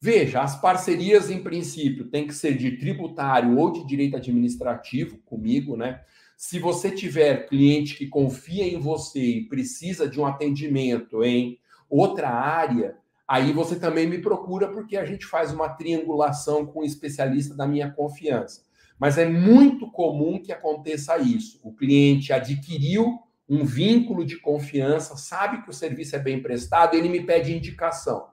Veja, 0.00 0.42
as 0.42 0.60
parcerias, 0.60 1.30
em 1.30 1.42
princípio, 1.42 2.08
têm 2.08 2.26
que 2.26 2.34
ser 2.34 2.56
de 2.56 2.72
tributário 2.76 3.56
ou 3.56 3.72
de 3.72 3.86
direito 3.86 4.16
administrativo 4.16 5.18
comigo, 5.24 5.76
né? 5.76 6.02
Se 6.36 6.58
você 6.58 6.90
tiver 6.90 7.48
cliente 7.48 7.96
que 7.96 8.06
confia 8.06 8.64
em 8.64 8.78
você 8.78 9.20
e 9.20 9.48
precisa 9.48 10.06
de 10.06 10.20
um 10.20 10.26
atendimento 10.26 11.24
em 11.24 11.58
outra 11.88 12.28
área, 12.28 12.96
aí 13.26 13.52
você 13.52 13.78
também 13.80 14.06
me 14.06 14.18
procura 14.18 14.68
porque 14.68 14.98
a 14.98 15.04
gente 15.06 15.24
faz 15.24 15.50
uma 15.50 15.70
triangulação 15.70 16.66
com 16.66 16.80
um 16.80 16.84
especialista 16.84 17.54
da 17.54 17.66
minha 17.66 17.90
confiança. 17.90 18.66
Mas 18.98 19.16
é 19.16 19.26
muito 19.26 19.90
comum 19.90 20.38
que 20.38 20.52
aconteça 20.52 21.16
isso. 21.18 21.58
O 21.62 21.72
cliente 21.72 22.34
adquiriu 22.34 23.18
um 23.48 23.64
vínculo 23.64 24.24
de 24.24 24.36
confiança, 24.36 25.16
sabe 25.16 25.62
que 25.62 25.70
o 25.70 25.72
serviço 25.74 26.16
é 26.16 26.18
bem 26.18 26.42
prestado, 26.42 26.94
ele 26.94 27.08
me 27.08 27.24
pede 27.24 27.54
indicação. 27.54 28.26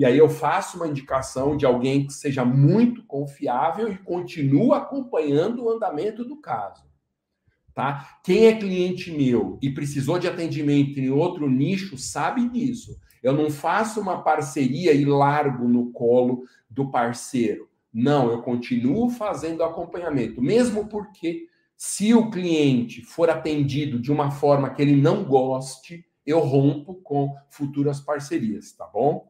E 0.00 0.04
aí 0.06 0.16
eu 0.16 0.30
faço 0.30 0.78
uma 0.78 0.88
indicação 0.88 1.58
de 1.58 1.66
alguém 1.66 2.06
que 2.06 2.14
seja 2.14 2.42
muito 2.42 3.04
confiável 3.04 3.92
e 3.92 3.98
continuo 3.98 4.72
acompanhando 4.72 5.62
o 5.62 5.70
andamento 5.70 6.24
do 6.24 6.38
caso. 6.40 6.82
Tá? 7.74 8.18
Quem 8.24 8.46
é 8.46 8.56
cliente 8.56 9.12
meu 9.12 9.58
e 9.60 9.68
precisou 9.68 10.18
de 10.18 10.26
atendimento 10.26 10.98
em 10.98 11.10
outro 11.10 11.50
nicho 11.50 11.98
sabe 11.98 12.48
disso. 12.48 12.98
Eu 13.22 13.34
não 13.34 13.50
faço 13.50 14.00
uma 14.00 14.22
parceria 14.22 14.94
e 14.94 15.04
largo 15.04 15.68
no 15.68 15.92
colo 15.92 16.44
do 16.70 16.90
parceiro. 16.90 17.68
Não, 17.92 18.30
eu 18.30 18.40
continuo 18.40 19.10
fazendo 19.10 19.62
acompanhamento, 19.62 20.40
mesmo 20.40 20.88
porque 20.88 21.46
se 21.76 22.14
o 22.14 22.30
cliente 22.30 23.04
for 23.04 23.28
atendido 23.28 23.98
de 23.98 24.10
uma 24.10 24.30
forma 24.30 24.70
que 24.70 24.80
ele 24.80 24.96
não 24.96 25.24
goste, 25.24 26.06
eu 26.24 26.38
rompo 26.38 26.94
com 27.02 27.36
futuras 27.50 28.00
parcerias, 28.00 28.72
tá 28.72 28.86
bom? 28.86 29.28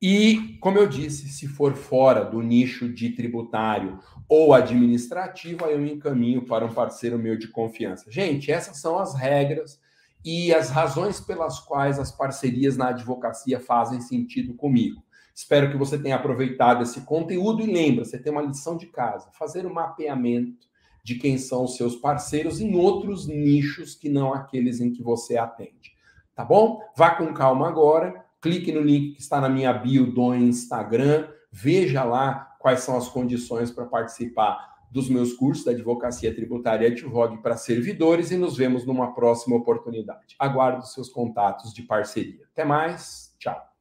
E, 0.00 0.58
como 0.60 0.78
eu 0.78 0.86
disse, 0.86 1.28
se 1.28 1.48
for 1.48 1.74
fora 1.74 2.22
do 2.22 2.42
nicho 2.42 2.92
de 2.92 3.10
tributário 3.10 3.98
ou 4.28 4.52
administrativo, 4.52 5.64
aí 5.64 5.72
eu 5.72 5.86
encaminho 5.86 6.44
para 6.44 6.66
um 6.66 6.72
parceiro 6.72 7.18
meu 7.18 7.36
de 7.36 7.48
confiança. 7.48 8.10
Gente, 8.10 8.52
essas 8.52 8.78
são 8.78 8.98
as 8.98 9.14
regras 9.14 9.80
e 10.24 10.52
as 10.52 10.68
razões 10.68 11.18
pelas 11.20 11.60
quais 11.60 11.98
as 11.98 12.12
parcerias 12.12 12.76
na 12.76 12.88
advocacia 12.88 13.58
fazem 13.58 14.00
sentido 14.00 14.54
comigo. 14.54 15.02
Espero 15.34 15.70
que 15.70 15.76
você 15.76 15.98
tenha 15.98 16.16
aproveitado 16.16 16.82
esse 16.82 17.02
conteúdo 17.02 17.62
e 17.62 17.66
lembra, 17.66 18.04
você 18.04 18.18
tem 18.18 18.32
uma 18.32 18.42
lição 18.42 18.76
de 18.76 18.86
casa, 18.86 19.30
fazer 19.32 19.66
um 19.66 19.72
mapeamento 19.72 20.66
de 21.04 21.14
quem 21.14 21.38
são 21.38 21.64
os 21.64 21.76
seus 21.76 21.94
parceiros 21.94 22.60
em 22.60 22.74
outros 22.74 23.28
nichos 23.28 23.94
que 23.94 24.08
não 24.08 24.34
aqueles 24.34 24.80
em 24.80 24.92
que 24.92 25.02
você 25.02 25.38
atende. 25.38 25.94
Tá 26.34 26.44
bom? 26.44 26.80
Vá 26.96 27.10
com 27.12 27.32
calma 27.32 27.68
agora 27.68 28.25
clique 28.46 28.70
no 28.70 28.80
link 28.80 29.14
que 29.14 29.20
está 29.20 29.40
na 29.40 29.48
minha 29.48 29.72
bio 29.72 30.06
do 30.06 30.32
Instagram, 30.32 31.28
veja 31.50 32.04
lá 32.04 32.54
quais 32.60 32.80
são 32.80 32.96
as 32.96 33.08
condições 33.08 33.72
para 33.72 33.84
participar 33.84 34.76
dos 34.88 35.08
meus 35.08 35.32
cursos 35.32 35.64
da 35.64 35.72
Advocacia 35.72 36.32
Tributária 36.32 36.88
Advogue 36.88 37.42
para 37.42 37.56
servidores 37.56 38.30
e 38.30 38.36
nos 38.36 38.56
vemos 38.56 38.86
numa 38.86 39.12
próxima 39.14 39.56
oportunidade. 39.56 40.36
Aguardo 40.38 40.86
seus 40.86 41.08
contatos 41.08 41.74
de 41.74 41.82
parceria. 41.82 42.46
Até 42.52 42.64
mais, 42.64 43.34
tchau. 43.36 43.75